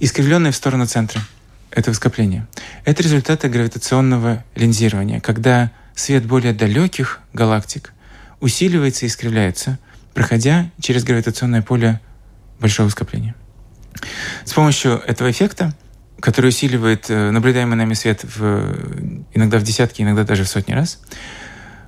искривленные 0.00 0.52
в 0.52 0.56
сторону 0.56 0.86
центра 0.86 1.20
этого 1.70 1.94
скопления. 1.94 2.46
Это 2.84 3.02
результаты 3.02 3.48
гравитационного 3.48 4.44
линзирования, 4.54 5.20
когда 5.20 5.70
свет 5.94 6.26
более 6.26 6.52
далеких 6.52 7.20
галактик 7.32 7.92
усиливается 8.40 9.06
и 9.06 9.08
искривляется, 9.08 9.78
проходя 10.14 10.70
через 10.80 11.04
гравитационное 11.04 11.62
поле 11.62 12.00
большого 12.60 12.88
скопления. 12.88 13.34
С 14.44 14.52
помощью 14.52 15.00
этого 15.06 15.30
эффекта, 15.30 15.74
который 16.22 16.48
усиливает 16.48 17.10
э, 17.10 17.30
наблюдаемый 17.32 17.76
нами 17.76 17.94
свет 17.94 18.24
в, 18.24 18.74
иногда 19.34 19.58
в 19.58 19.64
десятки, 19.64 20.02
иногда 20.02 20.22
даже 20.24 20.44
в 20.44 20.48
сотни 20.48 20.72
раз, 20.72 21.00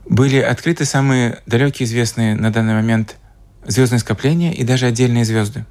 Были 0.07 0.39
открыты 0.39 0.85
самые 0.85 1.39
далекие 1.47 1.87
известные 1.87 2.35
на 2.35 2.53
данный 2.53 2.75
момент 2.75 3.17
звездные 3.65 4.01
скопления 4.01 4.53
и 4.53 4.65
даже 4.65 4.87
отдельные 4.87 5.25
звезды. 5.25 5.65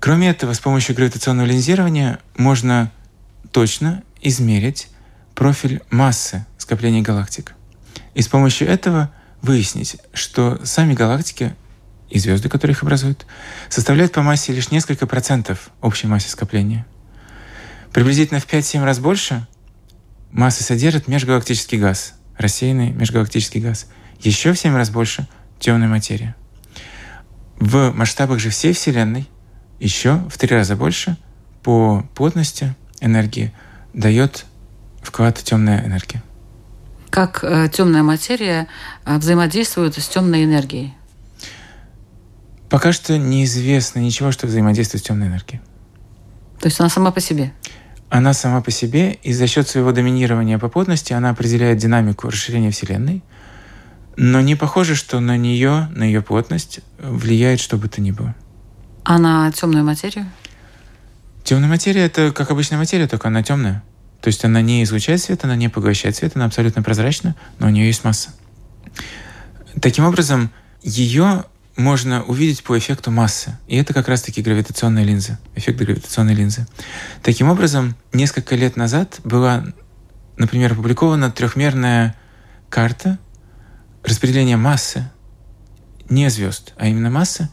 Кроме 0.00 0.28
этого, 0.30 0.52
с 0.52 0.58
помощью 0.58 0.96
гравитационного 0.96 1.46
линзирования 1.46 2.18
можно 2.36 2.90
точно 3.52 4.02
измерить 4.20 4.88
профиль 5.34 5.80
массы 5.90 6.44
скоплений 6.58 7.02
галактик. 7.02 7.54
И 8.14 8.20
с 8.20 8.28
помощью 8.28 8.68
этого 8.68 9.10
выяснить, 9.42 9.96
что 10.12 10.60
сами 10.64 10.94
галактики 10.94 11.54
и 12.10 12.18
звезды, 12.18 12.48
которые 12.48 12.74
их 12.74 12.82
образуют, 12.82 13.26
составляют 13.68 14.12
по 14.12 14.22
массе 14.22 14.52
лишь 14.52 14.70
несколько 14.70 15.06
процентов 15.06 15.70
общей 15.80 16.08
массы 16.08 16.28
скопления. 16.28 16.84
Приблизительно 17.92 18.40
в 18.40 18.46
5-7 18.46 18.84
раз 18.84 18.98
больше 18.98 19.46
массы 20.30 20.62
содержит 20.62 21.08
межгалактический 21.08 21.78
газ, 21.78 22.14
рассеянный 22.36 22.90
межгалактический 22.90 23.60
газ. 23.60 23.86
Еще 24.20 24.52
в 24.52 24.58
7 24.58 24.74
раз 24.74 24.90
больше 24.90 25.26
темная 25.58 25.88
материя. 25.88 26.36
В 27.58 27.92
масштабах 27.92 28.38
же 28.38 28.50
всей 28.50 28.72
Вселенной 28.72 29.28
еще 29.78 30.22
в 30.30 30.38
три 30.38 30.54
раза 30.54 30.76
больше 30.76 31.16
по 31.62 32.04
плотности 32.14 32.74
энергии 33.00 33.52
дает 33.92 34.46
вклад 35.02 35.38
темная 35.38 35.84
энергия. 35.84 36.22
Как 37.10 37.42
э, 37.42 37.68
темная 37.72 38.02
материя 38.02 38.68
э, 39.04 39.18
взаимодействует 39.18 39.98
с 39.98 40.08
темной 40.08 40.44
энергией? 40.44 40.94
Пока 42.68 42.92
что 42.92 43.18
неизвестно 43.18 43.98
ничего, 43.98 44.30
что 44.30 44.46
взаимодействует 44.46 45.02
с 45.02 45.06
темной 45.06 45.26
энергией. 45.26 45.60
То 46.60 46.66
есть 46.66 46.78
она 46.78 46.88
сама 46.88 47.10
по 47.10 47.20
себе? 47.20 47.52
Она 48.10 48.32
сама 48.34 48.60
по 48.60 48.72
себе, 48.72 49.14
и 49.22 49.32
за 49.32 49.46
счет 49.46 49.68
своего 49.68 49.92
доминирования 49.92 50.58
по 50.58 50.68
плотности 50.68 51.12
она 51.12 51.30
определяет 51.30 51.78
динамику 51.78 52.28
расширения 52.28 52.72
Вселенной, 52.72 53.22
но 54.16 54.40
не 54.40 54.56
похоже, 54.56 54.96
что 54.96 55.20
на 55.20 55.36
нее, 55.36 55.88
на 55.94 56.02
ее 56.02 56.20
плотность 56.20 56.80
влияет 56.98 57.60
что 57.60 57.76
бы 57.76 57.88
то 57.88 58.00
ни 58.00 58.10
было. 58.10 58.34
А 59.04 59.18
на 59.18 59.50
темную 59.52 59.84
материю? 59.84 60.26
Темная 61.44 61.68
материя 61.68 62.04
это 62.04 62.32
как 62.32 62.50
обычная 62.50 62.78
материя, 62.78 63.06
только 63.06 63.28
она 63.28 63.44
темная. 63.44 63.82
То 64.20 64.28
есть 64.28 64.44
она 64.44 64.60
не 64.60 64.82
излучает 64.82 65.20
свет, 65.20 65.44
она 65.44 65.54
не 65.54 65.68
поглощает 65.68 66.16
свет, 66.16 66.32
она 66.34 66.46
абсолютно 66.46 66.82
прозрачна, 66.82 67.36
но 67.60 67.68
у 67.68 67.70
нее 67.70 67.86
есть 67.86 68.04
масса. 68.04 68.30
Таким 69.80 70.04
образом, 70.04 70.50
ее 70.82 71.44
можно 71.76 72.22
увидеть 72.24 72.62
по 72.62 72.78
эффекту 72.78 73.10
массы. 73.10 73.58
И 73.66 73.76
это 73.76 73.94
как 73.94 74.08
раз-таки 74.08 74.42
гравитационная 74.42 75.04
линза, 75.04 75.38
эффект 75.54 75.78
гравитационной 75.78 76.34
линзы. 76.34 76.66
Таким 77.22 77.48
образом, 77.48 77.96
несколько 78.12 78.56
лет 78.56 78.76
назад 78.76 79.20
была, 79.24 79.64
например, 80.36 80.72
опубликована 80.72 81.30
трехмерная 81.30 82.14
карта 82.68 83.18
распределения 84.02 84.56
массы, 84.56 85.10
не 86.08 86.28
звезд, 86.28 86.72
а 86.76 86.86
именно 86.86 87.10
массы, 87.10 87.48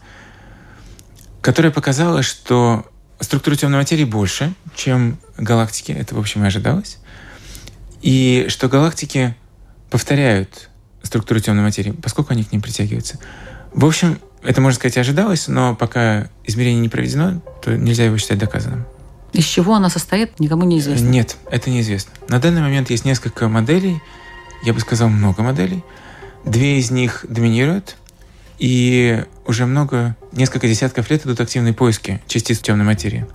которая 1.40 1.72
показала, 1.72 2.22
что 2.22 2.90
структура 3.20 3.56
темной 3.56 3.78
материи 3.78 4.04
больше, 4.04 4.52
чем 4.74 5.18
галактики. 5.36 5.92
Это, 5.92 6.14
в 6.14 6.18
общем, 6.18 6.44
и 6.44 6.46
ожидалось. 6.46 6.98
И 8.02 8.46
что 8.48 8.68
галактики 8.68 9.36
повторяют 9.90 10.70
структуру 11.02 11.40
темной 11.40 11.62
материи, 11.62 11.90
поскольку 11.90 12.32
они 12.32 12.44
к 12.44 12.52
ним 12.52 12.60
притягиваются. 12.60 13.18
В 13.72 13.84
общем, 13.84 14.18
это, 14.42 14.60
можно 14.60 14.76
сказать, 14.76 14.96
ожидалось, 14.98 15.48
но 15.48 15.74
пока 15.74 16.28
измерение 16.44 16.80
не 16.80 16.88
проведено, 16.88 17.40
то 17.62 17.76
нельзя 17.76 18.04
его 18.04 18.16
считать 18.18 18.38
доказанным. 18.38 18.86
Из 19.32 19.44
чего 19.44 19.74
она 19.74 19.90
состоит, 19.90 20.40
никому 20.40 20.64
не 20.64 20.78
известно? 20.78 21.06
Нет, 21.06 21.36
это 21.50 21.70
неизвестно. 21.70 22.12
На 22.28 22.40
данный 22.40 22.62
момент 22.62 22.90
есть 22.90 23.04
несколько 23.04 23.48
моделей, 23.48 24.00
я 24.64 24.72
бы 24.72 24.80
сказал, 24.80 25.08
много 25.08 25.42
моделей. 25.42 25.84
Две 26.44 26.78
из 26.78 26.90
них 26.90 27.26
доминируют, 27.28 27.96
и 28.58 29.24
уже 29.46 29.66
много, 29.66 30.16
несколько 30.32 30.66
десятков 30.66 31.10
лет 31.10 31.24
идут 31.26 31.40
активные 31.40 31.74
поиски 31.74 32.22
частиц 32.26 32.58
темной 32.60 32.84
материи. 32.84 33.26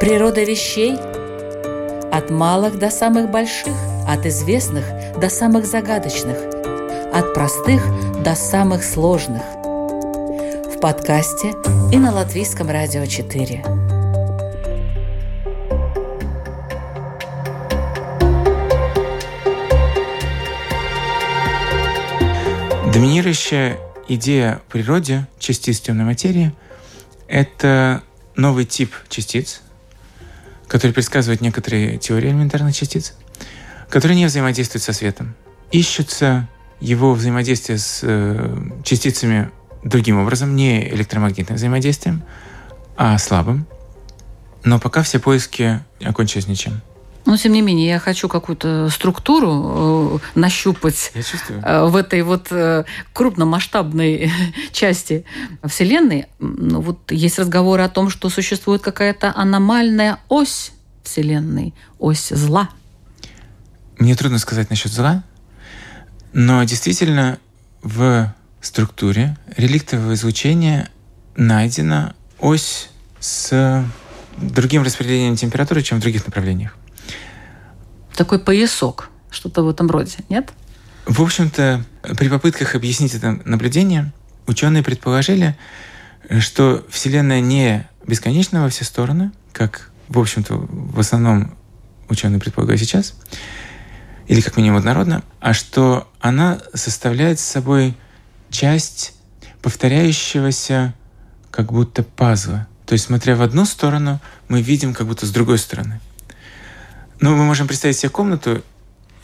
Природа 0.00 0.42
вещей 0.44 0.96
от 2.12 2.30
малых 2.30 2.78
до 2.78 2.90
самых 2.90 3.30
больших, 3.30 3.74
от 4.06 4.26
известных 4.26 4.84
до 5.18 5.30
самых 5.30 5.64
загадочных, 5.64 6.36
от 7.12 7.34
простых 7.34 7.82
до 8.22 8.34
самых 8.34 8.82
сложных. 8.82 9.42
В 9.42 10.80
подкасте 10.80 11.52
и 11.92 11.98
на 11.98 12.10
Латвийском 12.10 12.70
радио 12.70 13.04
4. 13.04 13.62
Доминирующая 22.92 23.78
идея 24.08 24.62
в 24.66 24.72
природе 24.72 25.26
частиц 25.38 25.80
темной 25.80 26.06
материи– 26.06 26.54
это 27.28 28.02
новый 28.36 28.64
тип 28.64 28.94
частиц, 29.10 29.60
который 30.66 30.92
предсказывает 30.92 31.42
некоторые 31.42 31.98
теории 31.98 32.28
элементарных 32.30 32.74
частиц, 32.74 33.14
которые 33.90 34.16
не 34.16 34.24
взаимодействуют 34.24 34.82
со 34.82 34.94
светом. 34.94 35.34
Ищутся 35.70 36.48
его 36.82 37.14
взаимодействие 37.14 37.78
с 37.78 38.00
э, 38.02 38.56
частицами 38.82 39.50
другим 39.84 40.18
образом, 40.20 40.56
не 40.56 40.88
электромагнитным 40.88 41.56
взаимодействием, 41.56 42.22
а 42.96 43.16
слабым. 43.18 43.66
Но 44.64 44.78
пока 44.78 45.02
все 45.02 45.18
поиски 45.18 45.80
окончились 46.04 46.48
ничем. 46.48 46.80
Но, 47.24 47.36
тем 47.36 47.52
не 47.52 47.62
менее, 47.62 47.86
я 47.86 47.98
хочу 48.00 48.28
какую-то 48.28 48.88
структуру 48.90 50.20
э, 50.34 50.38
нащупать 50.38 51.12
э, 51.14 51.84
в 51.84 51.94
этой 51.94 52.22
вот 52.22 52.48
э, 52.50 52.84
крупномасштабной 53.12 54.32
части 54.72 55.24
Вселенной. 55.62 56.26
Ну, 56.40 56.80
вот 56.80 57.12
есть 57.12 57.38
разговоры 57.38 57.84
о 57.84 57.88
том, 57.88 58.10
что 58.10 58.28
существует 58.28 58.82
какая-то 58.82 59.32
аномальная 59.36 60.18
ось 60.28 60.72
Вселенной, 61.04 61.74
ось 62.00 62.30
зла. 62.30 62.70
Мне 63.98 64.16
трудно 64.16 64.38
сказать 64.38 64.68
насчет 64.68 64.90
зла, 64.90 65.22
но 66.32 66.62
действительно 66.64 67.38
в 67.82 68.34
структуре 68.60 69.36
реликтового 69.56 70.14
излучения 70.14 70.88
найдена 71.36 72.14
ось 72.38 72.90
с 73.20 73.84
другим 74.36 74.82
распределением 74.82 75.36
температуры, 75.36 75.82
чем 75.82 75.98
в 75.98 76.02
других 76.02 76.24
направлениях 76.26 76.76
такой 78.16 78.38
поясок, 78.38 79.10
что-то 79.30 79.62
в 79.62 79.68
этом 79.68 79.90
роде, 79.90 80.18
нет? 80.28 80.52
В 81.06 81.22
общем-то, 81.22 81.84
при 82.16 82.28
попытках 82.28 82.74
объяснить 82.74 83.14
это 83.14 83.40
наблюдение, 83.44 84.12
ученые 84.46 84.82
предположили, 84.82 85.56
что 86.38 86.86
Вселенная 86.88 87.40
не 87.40 87.88
бесконечна 88.06 88.62
во 88.62 88.68
все 88.68 88.84
стороны, 88.84 89.32
как, 89.52 89.90
в 90.08 90.18
общем-то, 90.18 90.54
в 90.54 91.00
основном 91.00 91.56
ученые 92.08 92.40
предполагают 92.40 92.80
сейчас, 92.80 93.14
или 94.26 94.40
как 94.40 94.56
минимум 94.56 94.78
однородно, 94.78 95.22
а 95.40 95.52
что 95.52 96.08
она 96.20 96.60
составляет 96.74 97.38
собой 97.40 97.96
часть 98.50 99.14
повторяющегося 99.62 100.94
как 101.50 101.72
будто 101.72 102.02
пазла. 102.02 102.66
То 102.86 102.94
есть, 102.94 103.06
смотря 103.06 103.36
в 103.36 103.42
одну 103.42 103.64
сторону, 103.64 104.20
мы 104.48 104.60
видим 104.60 104.94
как 104.94 105.06
будто 105.06 105.26
с 105.26 105.30
другой 105.30 105.58
стороны– 105.58 106.00
ну, 107.22 107.36
мы 107.36 107.44
можем 107.44 107.68
представить 107.68 107.96
себе 107.96 108.08
комнату, 108.08 108.64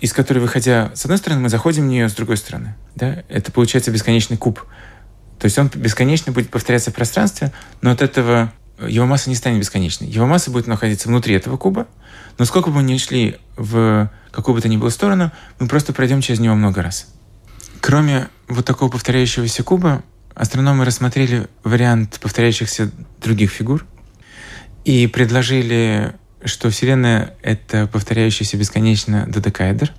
из 0.01 0.13
которой, 0.13 0.39
выходя 0.39 0.93
с 0.95 1.05
одной 1.05 1.19
стороны, 1.19 1.41
мы 1.41 1.49
заходим 1.49 1.83
в 1.83 1.87
нее 1.87 2.09
с 2.09 2.13
другой 2.13 2.37
стороны. 2.37 2.77
Да? 2.95 3.25
Это 3.29 3.51
получается 3.51 3.91
бесконечный 3.91 4.37
куб. 4.37 4.61
То 5.41 5.47
есть 5.47 5.59
он 5.59 5.69
бесконечно 5.75 6.31
будет 6.31 6.49
повторяться 6.49 6.93
в 6.93 6.95
пространстве, 6.95 7.53
но 7.81 7.91
от 7.91 8.01
этого 8.01 8.53
его 8.87 9.05
масса 9.05 9.29
не 9.31 9.35
станет 9.35 9.59
бесконечной. 9.59 10.07
Его 10.07 10.27
масса 10.27 10.53
будет 10.53 10.69
находиться 10.69 11.09
внутри 11.09 11.35
этого 11.35 11.57
куба, 11.57 11.89
но 12.39 12.45
сколько 12.45 12.71
бы 12.71 12.77
мы 12.77 12.83
ни 12.85 12.97
шли 12.99 13.37
в 13.57 14.09
какую 14.39 14.55
бы 14.55 14.61
то 14.61 14.69
ни 14.69 14.77
было 14.77 14.89
сторону, 14.91 15.33
мы 15.59 15.67
просто 15.67 15.93
пройдем 15.93 16.21
через 16.21 16.39
него 16.39 16.55
много 16.55 16.81
раз. 16.81 17.13
Кроме 17.81 18.29
вот 18.47 18.65
такого 18.65 18.89
повторяющегося 18.89 19.65
куба, 19.65 20.05
астрономы 20.37 20.85
рассмотрели 20.85 21.49
вариант 21.65 22.21
повторяющихся 22.23 22.93
других 23.21 23.51
фигур 23.51 23.85
и 24.85 25.09
предложили 25.09 26.15
что 26.45 26.71
Вселенная— 26.71 27.35
это 27.43 27.89
повторяющийся 27.89 28.57
бесконечно 28.57 29.27
додекаэдр. 29.27 29.93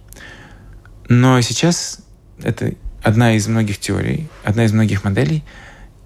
Но 1.09 1.41
сейчас 1.41 1.99
это 2.41 2.75
одна 3.03 3.33
из 3.33 3.45
многих 3.49 3.77
теорий, 3.77 4.29
одна 4.45 4.63
из 4.63 4.71
многих 4.71 5.03
моделей, 5.03 5.43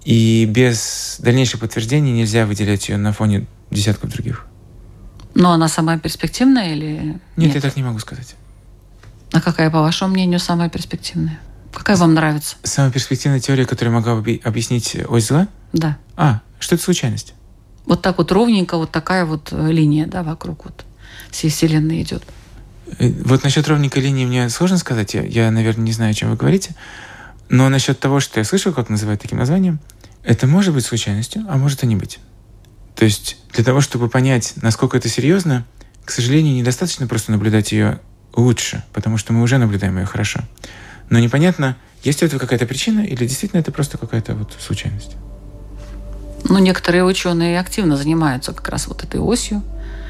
и 0.04 0.44
без 0.50 1.18
дальнейших 1.20 1.60
подтверждений 1.60 2.10
нельзя 2.10 2.46
выделять 2.46 2.88
ее 2.88 2.96
на 2.96 3.12
фоне 3.12 3.46
десятков 3.70 4.10
других. 4.10 4.44
Но 5.34 5.52
она 5.52 5.68
самая 5.68 5.98
перспективная 5.98 6.72
или 6.72 6.86
нет? 6.86 7.22
Нет, 7.36 7.54
я 7.54 7.60
так 7.60 7.76
не 7.76 7.82
могу 7.82 7.98
сказать. 7.98 8.36
А 9.32 9.40
какая, 9.40 9.70
по 9.70 9.80
вашему 9.80 10.12
мнению, 10.12 10.38
самая 10.38 10.68
перспективная? 10.68 11.40
Какая 11.72 11.96
вам 11.96 12.14
нравится? 12.14 12.56
Самая 12.62 12.92
перспективная 12.92 13.40
теория, 13.40 13.66
которая 13.66 13.92
могла 13.92 14.12
объяснить 14.12 14.96
ось 15.08 15.26
зла? 15.26 15.48
Да. 15.72 15.98
А, 16.16 16.40
что 16.60 16.76
это 16.76 16.84
случайность? 16.84 17.34
Вот 17.84 18.00
так 18.00 18.18
вот 18.18 18.30
ровненько 18.30 18.76
вот 18.78 18.92
такая 18.92 19.24
вот 19.26 19.48
э, 19.50 19.72
линия, 19.72 20.06
да, 20.06 20.22
вокруг 20.22 20.64
вот 20.64 20.84
всей 21.30 21.50
Вселенной 21.50 22.02
идет. 22.02 22.22
Э, 22.98 23.10
вот 23.24 23.42
насчет 23.42 23.66
ровненькой 23.66 24.02
линии 24.02 24.24
мне 24.24 24.48
сложно 24.48 24.78
сказать. 24.78 25.14
Я, 25.14 25.22
я, 25.22 25.50
наверное, 25.50 25.84
не 25.84 25.92
знаю, 25.92 26.12
о 26.12 26.14
чем 26.14 26.30
вы 26.30 26.36
говорите. 26.36 26.74
Но 27.48 27.68
насчет 27.68 27.98
того, 27.98 28.20
что 28.20 28.40
я 28.40 28.44
слышал, 28.44 28.72
как 28.72 28.88
называют 28.88 29.20
таким 29.20 29.38
названием, 29.38 29.80
это 30.22 30.46
может 30.46 30.72
быть 30.72 30.86
случайностью, 30.86 31.44
а 31.48 31.56
может 31.56 31.82
и 31.82 31.86
не 31.86 31.96
быть. 31.96 32.20
То 32.94 33.04
есть 33.04 33.36
для 33.52 33.64
того, 33.64 33.80
чтобы 33.80 34.08
понять, 34.08 34.54
насколько 34.62 34.96
это 34.96 35.08
серьезно, 35.08 35.64
к 36.04 36.10
сожалению, 36.10 36.54
недостаточно 36.54 37.06
просто 37.06 37.32
наблюдать 37.32 37.72
ее 37.72 38.00
лучше, 38.34 38.84
потому 38.92 39.16
что 39.16 39.32
мы 39.32 39.42
уже 39.42 39.58
наблюдаем 39.58 39.98
ее 39.98 40.06
хорошо. 40.06 40.40
Но 41.10 41.18
непонятно, 41.18 41.76
есть 42.02 42.20
ли 42.20 42.28
это 42.28 42.38
какая-то 42.38 42.66
причина 42.66 43.00
или 43.00 43.26
действительно 43.26 43.60
это 43.60 43.72
просто 43.72 43.98
какая-то 43.98 44.34
вот 44.34 44.54
случайность. 44.58 45.16
Ну, 46.44 46.58
некоторые 46.58 47.04
ученые 47.04 47.58
активно 47.58 47.96
занимаются 47.96 48.52
как 48.52 48.68
раз 48.68 48.86
вот 48.86 49.02
этой 49.02 49.18
осью. 49.18 49.62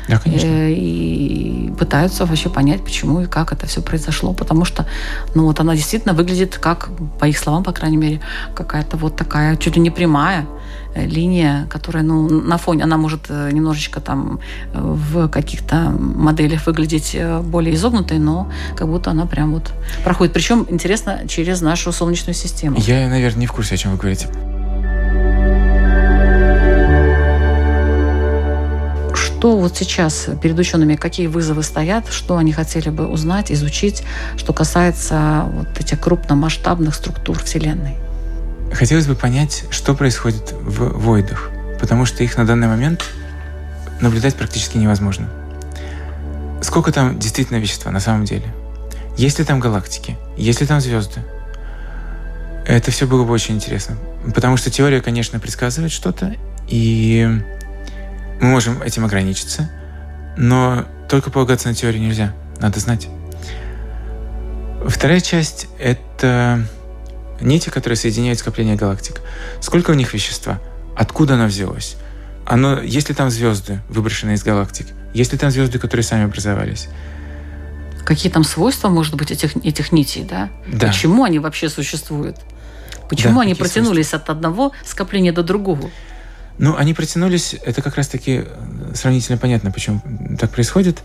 Да, 0.09 0.19
конечно. 0.19 0.47
Э, 0.47 0.73
и 0.73 1.73
пытаются 1.79 2.27
вообще 2.27 2.51
понять, 2.51 2.85
почему 2.85 3.21
и 3.21 3.27
как 3.27 3.53
это 3.53 3.67
все 3.67 3.81
произошло. 3.81 4.35
Потому 4.35 4.65
что, 4.65 4.87
ну, 5.35 5.45
вот 5.45 5.61
она 5.61 5.75
действительно 5.77 6.13
выглядит 6.13 6.59
как, 6.59 6.91
по 7.19 7.27
их 7.27 7.39
словам, 7.39 7.63
по 7.63 7.73
крайней 7.73 7.97
мере, 7.97 8.21
какая-то 8.55 8.97
вот 8.97 9.17
такая 9.17 9.57
чуть 9.57 9.77
ли 9.77 9.81
не 9.81 9.91
прямая 9.91 10.47
линия, 10.95 11.67
которая, 11.71 12.03
ну, 12.03 12.29
на 12.29 12.59
фоне, 12.59 12.85
она 12.85 12.97
может 12.97 13.27
э, 13.29 13.51
немножечко 13.53 14.01
там 14.01 14.41
в 14.73 15.29
каких-то 15.29 15.91
моделях 15.91 16.67
выглядеть 16.67 17.17
более 17.43 17.75
изогнутой, 17.75 18.19
но 18.19 18.51
как 18.77 18.89
будто 18.89 19.11
она 19.11 19.27
прям 19.27 19.53
вот 19.53 19.73
проходит. 20.05 20.33
Причем, 20.33 20.67
интересно, 20.69 21.23
через 21.29 21.61
нашу 21.61 21.93
Солнечную 21.93 22.35
систему. 22.35 22.77
Я, 22.79 23.09
наверное, 23.09 23.41
не 23.41 23.47
в 23.47 23.53
курсе, 23.53 23.75
о 23.75 23.79
чем 23.79 23.93
вы 23.93 23.99
говорите. 23.99 24.29
Что 29.15 29.59
вот 29.59 29.77
сейчас 29.77 30.29
перед 30.43 30.59
учеными, 30.59 30.95
какие 30.95 31.27
вызовы 31.27 31.63
стоят, 31.63 32.09
что 32.09 32.39
они 32.39 32.53
хотели 32.53 32.89
бы 32.89 33.07
узнать, 33.07 33.53
изучить, 33.53 34.03
что 34.39 34.55
касается 34.55 35.45
вот 35.53 35.79
этих 35.79 36.01
крупномасштабных 36.01 36.95
структур 36.95 37.39
Вселенной? 37.39 37.97
Хотелось 38.75 39.07
бы 39.07 39.15
понять, 39.15 39.65
что 39.71 39.95
происходит 39.95 40.53
в 40.53 40.99
войдах, 40.99 41.51
потому 41.81 42.05
что 42.05 42.25
их 42.25 42.37
на 42.37 42.45
данный 42.45 42.67
момент 42.67 43.05
наблюдать 44.01 44.35
практически 44.35 44.77
невозможно. 44.77 45.29
Сколько 46.61 46.93
там 46.93 47.19
действительно 47.19 47.59
вещества 47.59 47.93
на 47.93 48.01
самом 48.01 48.25
деле? 48.25 48.47
Есть 49.17 49.39
ли 49.39 49.45
там 49.45 49.61
галактики? 49.61 50.19
Есть 50.37 50.61
ли 50.61 50.67
там 50.67 50.81
звезды? 50.81 51.21
Это 52.67 52.91
все 52.91 53.07
было 53.07 53.25
бы 53.25 53.33
очень 53.33 53.55
интересно. 53.55 53.97
Потому 54.35 54.57
что 54.57 54.71
теория, 54.71 55.01
конечно, 55.01 55.39
предсказывает 55.39 55.93
что-то, 55.93 56.35
и 56.67 57.29
мы 58.41 58.49
можем 58.49 58.83
этим 58.83 59.05
ограничиться, 59.05 59.71
но 60.37 60.85
только 61.09 61.31
полагаться 61.31 61.69
на 61.69 61.75
теорию 61.75 62.03
нельзя. 62.03 62.33
Надо 62.59 62.81
знать. 62.81 63.09
Вторая 64.87 65.21
часть— 65.21 65.69
это 65.79 66.67
нити, 67.45 67.69
которые 67.69 67.97
соединяют 67.97 68.39
скопление 68.39 68.77
галактик. 68.77 69.21
Сколько 69.61 69.91
у 69.91 69.95
них 69.95 70.13
вещества? 70.15 70.61
Откуда 70.97 71.35
оно 71.35 71.47
взялось? 71.47 71.97
Оно, 72.47 72.81
есть 72.81 73.09
ли 73.09 73.15
там 73.15 73.31
звезды, 73.31 73.81
выброшенные 73.89 74.37
из 74.37 74.43
галактик? 74.43 74.87
Есть 75.15 75.33
ли 75.33 75.39
там 75.39 75.51
звезды, 75.51 75.79
которые 75.79 76.05
сами 76.05 76.25
образовались? 76.25 76.89
Какие 78.05 78.31
там 78.31 78.45
свойства, 78.45 78.89
может 78.89 79.15
быть, 79.15 79.31
этих, 79.31 79.57
этих 79.57 79.93
нитей, 79.93 80.25
да? 80.25 80.51
Да. 80.67 80.89
Почему 80.89 81.25
они 81.25 81.39
вообще 81.39 81.69
существуют? 81.69 82.37
Почему 83.09 83.37
Да, 83.37 83.41
они 83.43 83.55
протянулись 83.55 84.13
от 84.13 84.29
одного 84.29 84.73
скопления 84.85 85.33
до 85.33 85.43
другого? 85.43 85.91
Ну, 86.59 86.77
они 86.77 86.95
протянулись, 86.95 87.55
это 87.65 87.83
как 87.83 87.97
раз-таки 87.97 88.45
сравнительно 88.95 89.39
понятно, 89.39 89.71
почему 89.71 90.03
так 90.39 90.51
происходит. 90.51 90.99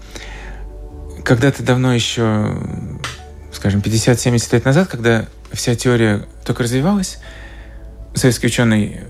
Когда-то 1.23 1.63
давно 1.63 1.93
еще, 1.93 2.57
скажем, 3.53 3.81
50-70 3.81 4.53
лет 4.53 4.65
назад, 4.65 4.87
когда 4.89 5.25
вся 5.51 5.75
теория 5.75 6.25
только 6.45 6.63
развивалась, 6.63 7.19
советский 8.13 8.47
ученый 8.47 9.01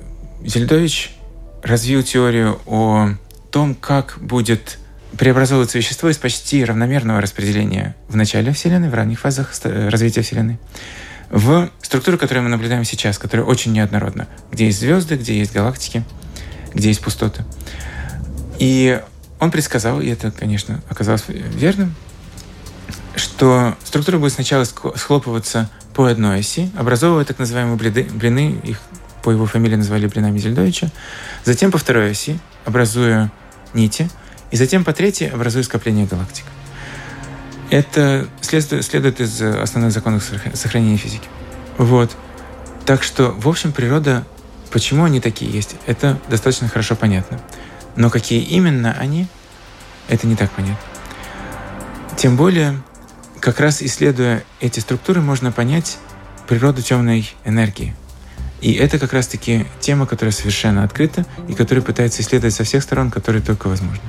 Зельдович 0.43 1.15
развил 1.63 2.03
теорию 2.03 2.59
о 2.65 3.09
том, 3.51 3.75
как 3.75 4.17
будет 4.19 4.77
преобразовываться 5.17 5.77
вещество 5.77 6.09
из 6.09 6.17
почти 6.17 6.63
равномерного 6.63 7.19
распределения 7.19 7.95
в 8.07 8.15
начале 8.15 8.53
Вселенной, 8.53 8.89
в 8.89 8.93
ранних 8.93 9.19
фазах 9.19 9.53
развития 9.63 10.21
Вселенной, 10.21 10.59
в 11.29 11.69
структуру, 11.81 12.17
которую 12.17 12.43
мы 12.43 12.49
наблюдаем 12.49 12.85
сейчас, 12.85 13.17
которая 13.17 13.45
очень 13.45 13.73
неоднородна, 13.73 14.27
где 14.51 14.65
есть 14.65 14.79
звезды, 14.79 15.15
где 15.15 15.37
есть 15.37 15.53
галактики– 15.53 16.03
где 16.73 16.89
есть 16.89 17.01
пустоты. 17.01 17.43
И 18.57 19.01
он 19.39 19.51
предсказал, 19.51 20.01
и 20.01 20.07
это, 20.07 20.31
конечно, 20.31 20.81
оказалось 20.89 21.23
верным, 21.27 21.95
что 23.15 23.75
структура 23.83 24.17
будет 24.17 24.33
сначала 24.33 24.63
схлопываться 24.63 25.69
по 25.93 26.05
одной 26.05 26.39
оси, 26.39 26.71
образовывая 26.77 27.25
так 27.25 27.39
называемые 27.39 27.77
блины, 27.77 28.03
блины 28.11 28.59
их 28.63 28.79
по 29.23 29.31
его 29.31 29.45
фамилии 29.45 29.75
назвали 29.75 30.07
блинами 30.07 30.37
Зельдовича, 30.37 30.89
затем 31.43 31.71
по 31.71 31.77
второй 31.77 32.11
оси, 32.11 32.39
образуя 32.65 33.31
нити, 33.73 34.09
и 34.51 34.57
затем 34.57 34.83
по 34.83 34.93
третьей, 34.93 35.27
образуя 35.27 35.63
скопление 35.63 36.05
галактик. 36.05 36.45
Это 37.69 38.27
следует, 38.41 38.85
следует 38.85 39.21
из 39.21 39.41
основных 39.41 39.93
законов 39.93 40.31
сохранения 40.53 40.97
физики. 40.97 41.27
Вот. 41.77 42.15
Так 42.85 43.03
что, 43.03 43.31
в 43.37 43.47
общем, 43.47 43.71
природа 43.71 44.25
Почему 44.71 45.03
они 45.03 45.19
такие 45.19 45.51
есть, 45.51 45.75
это 45.87 46.19
достаточно 46.29 46.67
хорошо 46.67 46.95
понятно. 46.95 47.39
Но 47.95 48.09
какие 48.09 48.41
именно 48.41 48.95
они, 48.99 49.27
это 50.07 50.27
не 50.27 50.35
так 50.35 50.51
понятно. 50.51 50.77
Тем 52.19 52.35
более, 52.35 52.77
как 53.39 53.61
раз 53.61 53.81
исследуя 53.81 54.43
эти 54.59 54.81
структуры, 54.81 55.21
можно 55.21 55.53
понять 55.53 55.99
природу 56.49 56.81
темной 56.81 57.33
энергии. 57.45 57.95
И 58.59 58.73
это 58.73 58.99
как 58.99 59.13
раз-таки 59.13 59.65
тема, 59.79 60.05
которая 60.05 60.33
совершенно 60.33 60.83
открыта 60.83 61.25
и 61.47 61.53
которая 61.53 61.81
пытается 61.81 62.21
исследовать 62.21 62.53
со 62.53 62.65
всех 62.65 62.83
сторон, 62.83 63.09
которые 63.09 63.41
только 63.41 63.69
возможно. 63.69 64.03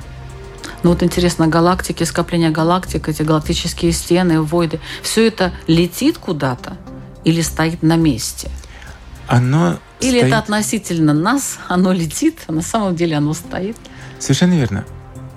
Ну 0.83 0.89
вот 0.89 1.03
интересно, 1.03 1.47
галактики, 1.47 2.03
скопление 2.03 2.49
галактик, 2.49 3.07
эти 3.07 3.21
галактические 3.21 3.93
стены, 3.93 4.41
войды, 4.41 4.81
все 5.01 5.25
это 5.25 5.53
летит 5.67 6.17
куда-то 6.17 6.75
или 7.23 7.39
стоит 7.39 7.81
на 7.81 7.95
месте? 7.95 8.51
Оно 9.27 9.79
или 10.01 10.17
стоит... 10.17 10.25
это 10.25 10.37
относительно 10.39 11.13
нас, 11.13 11.59
оно 11.69 11.93
летит, 11.93 12.39
а 12.47 12.51
на 12.51 12.61
самом 12.61 12.93
деле 12.93 13.15
оно 13.15 13.33
стоит? 13.33 13.77
Совершенно 14.19 14.55
верно. 14.55 14.83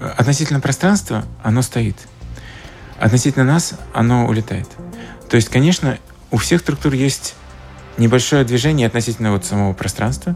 Относительно 0.01 0.59
пространства 0.59 1.25
оно 1.45 1.63
стоит. 1.63 1.95
Относительно 3.05 3.45
нас 3.45 3.75
оно 3.93 4.27
улетает. 4.27 4.67
То 5.29 5.37
есть, 5.37 5.51
конечно, 5.51 5.99
у 6.31 6.39
всех 6.39 6.63
структур 6.63 6.95
есть 6.95 7.35
небольшое 7.99 8.47
движение 8.47 8.87
относительно 8.87 9.31
вот 9.31 9.45
самого 9.45 9.75
пространства. 9.75 10.35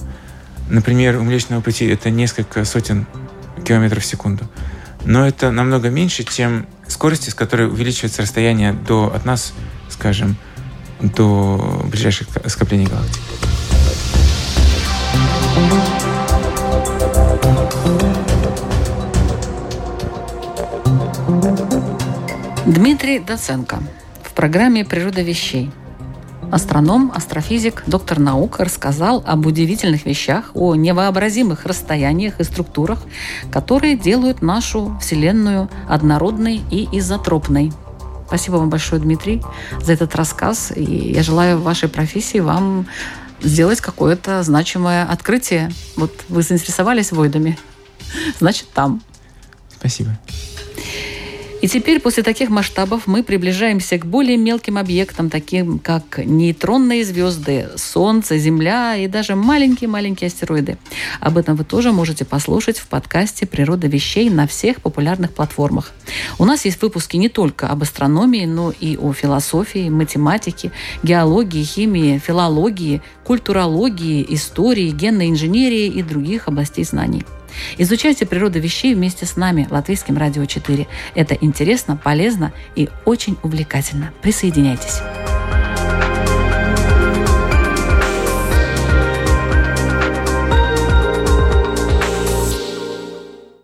Например, 0.69 1.17
у 1.17 1.23
Млечного 1.23 1.63
Пути 1.63 1.87
это 1.87 2.11
несколько 2.11 2.67
сотен 2.67 3.07
километров 3.67 4.03
в 4.03 4.07
секунду. 4.07 4.47
Но 5.07 5.27
это 5.27 5.51
намного 5.51 5.89
меньше, 5.89 6.25
чем 6.25 6.67
скорости, 6.87 7.31
с 7.31 7.35
которой 7.35 7.69
увеличивается 7.69 8.21
расстояние 8.21 8.75
до, 8.75 9.15
от 9.15 9.25
нас, 9.25 9.55
скажем, 9.89 10.37
до 11.01 11.87
ближайших 11.91 12.29
скоплений 12.49 12.87
галактик. 12.87 13.23
Дмитрий 22.69 23.19
Доценко 23.19 23.83
в 24.23 24.35
программе 24.35 24.85
«Природа 24.85 25.23
вещей». 25.23 25.71
Астроном, 26.53 27.11
астрофизик, 27.15 27.83
доктор 27.87 28.19
наук 28.19 28.61
рассказал 28.61 29.25
об 29.27 29.47
удивительных 29.47 30.05
вещах, 30.05 30.51
о 30.53 30.75
невообразимых 30.75 31.65
расстояниях 31.65 32.41
и 32.41 32.45
структурах, 32.45 33.03
которые 33.51 33.97
делают 33.97 34.43
нашу 34.43 34.99
Вселенную 35.01 35.71
однородной 35.89 36.61
и 36.71 36.87
изотропной. 36.99 37.73
Спасибо 38.27 38.57
вам 38.57 38.69
большое, 38.69 39.01
Дмитрий, 39.01 39.43
за 39.81 39.95
этот 39.95 40.15
рассказ. 40.15 40.71
И 40.77 40.83
я 40.85 41.23
желаю 41.23 41.59
вашей 41.63 41.89
профессии 41.89 42.39
вам 42.39 42.87
сделать 43.41 43.81
какое-то 43.81 44.43
значимое 44.43 45.07
открытие. 45.07 45.71
Вот 45.97 46.13
вы 46.29 46.43
заинтересовались 46.43 47.13
войдами, 47.13 47.59
значит, 48.41 48.69
там. 48.75 49.03
Спасибо. 49.71 50.11
И 51.61 51.67
теперь 51.67 52.01
после 52.01 52.23
таких 52.23 52.51
масштабов 52.51 53.09
мы 53.09 53.25
приближаемся 53.25 53.99
к 53.99 54.07
более 54.07 54.37
мелким 54.37 54.79
объектам, 54.79 55.29
таким 55.29 55.81
как 55.81 56.25
нейтронные 56.25 57.05
звезды, 57.05 57.69
Солнце, 57.77 58.39
Земля 58.39 58.97
и 58.97 59.09
даже 59.09 59.35
маленькие-маленькие 59.35 60.29
астероиды. 60.29 60.79
Об 61.21 61.37
этом 61.37 61.57
вы 61.57 61.65
тоже 61.65 61.91
можете 61.91 62.25
послушать 62.25 62.79
в 62.79 62.87
подкасте 62.87 63.45
«Природа 63.45 63.89
вещей» 63.89 64.31
на 64.31 64.47
всех 64.47 64.81
популярных 64.81 65.33
платформах. 65.33 65.93
У 66.39 66.45
нас 66.45 66.65
есть 66.65 66.81
выпуски 66.81 67.17
не 67.17 67.29
только 67.29 67.67
об 67.67 67.83
астрономии, 67.83 68.47
но 68.47 68.71
и 68.71 68.97
о 68.97 69.13
философии, 69.13 69.89
математике, 69.89 70.71
геологии, 71.03 71.65
химии, 71.65 72.19
филологии, 72.19 73.03
культурологии, 73.25 74.25
истории, 74.29 74.91
генной 74.91 75.29
инженерии 75.29 75.87
и 75.87 76.03
других 76.03 76.47
областей 76.47 76.85
знаний. 76.85 77.25
Изучайте 77.79 78.27
природу 78.27 78.59
вещей 78.61 78.95
вместе 78.95 79.27
с 79.27 79.37
нами, 79.37 79.67
Латвийским 79.71 80.17
радио 80.17 80.45
4. 80.45 80.87
Это 81.15 81.35
интересно, 81.35 81.97
полезно 81.97 82.53
и 82.75 82.89
очень 83.05 83.37
увлекательно. 83.43 84.13
Присоединяйтесь. 84.23 85.01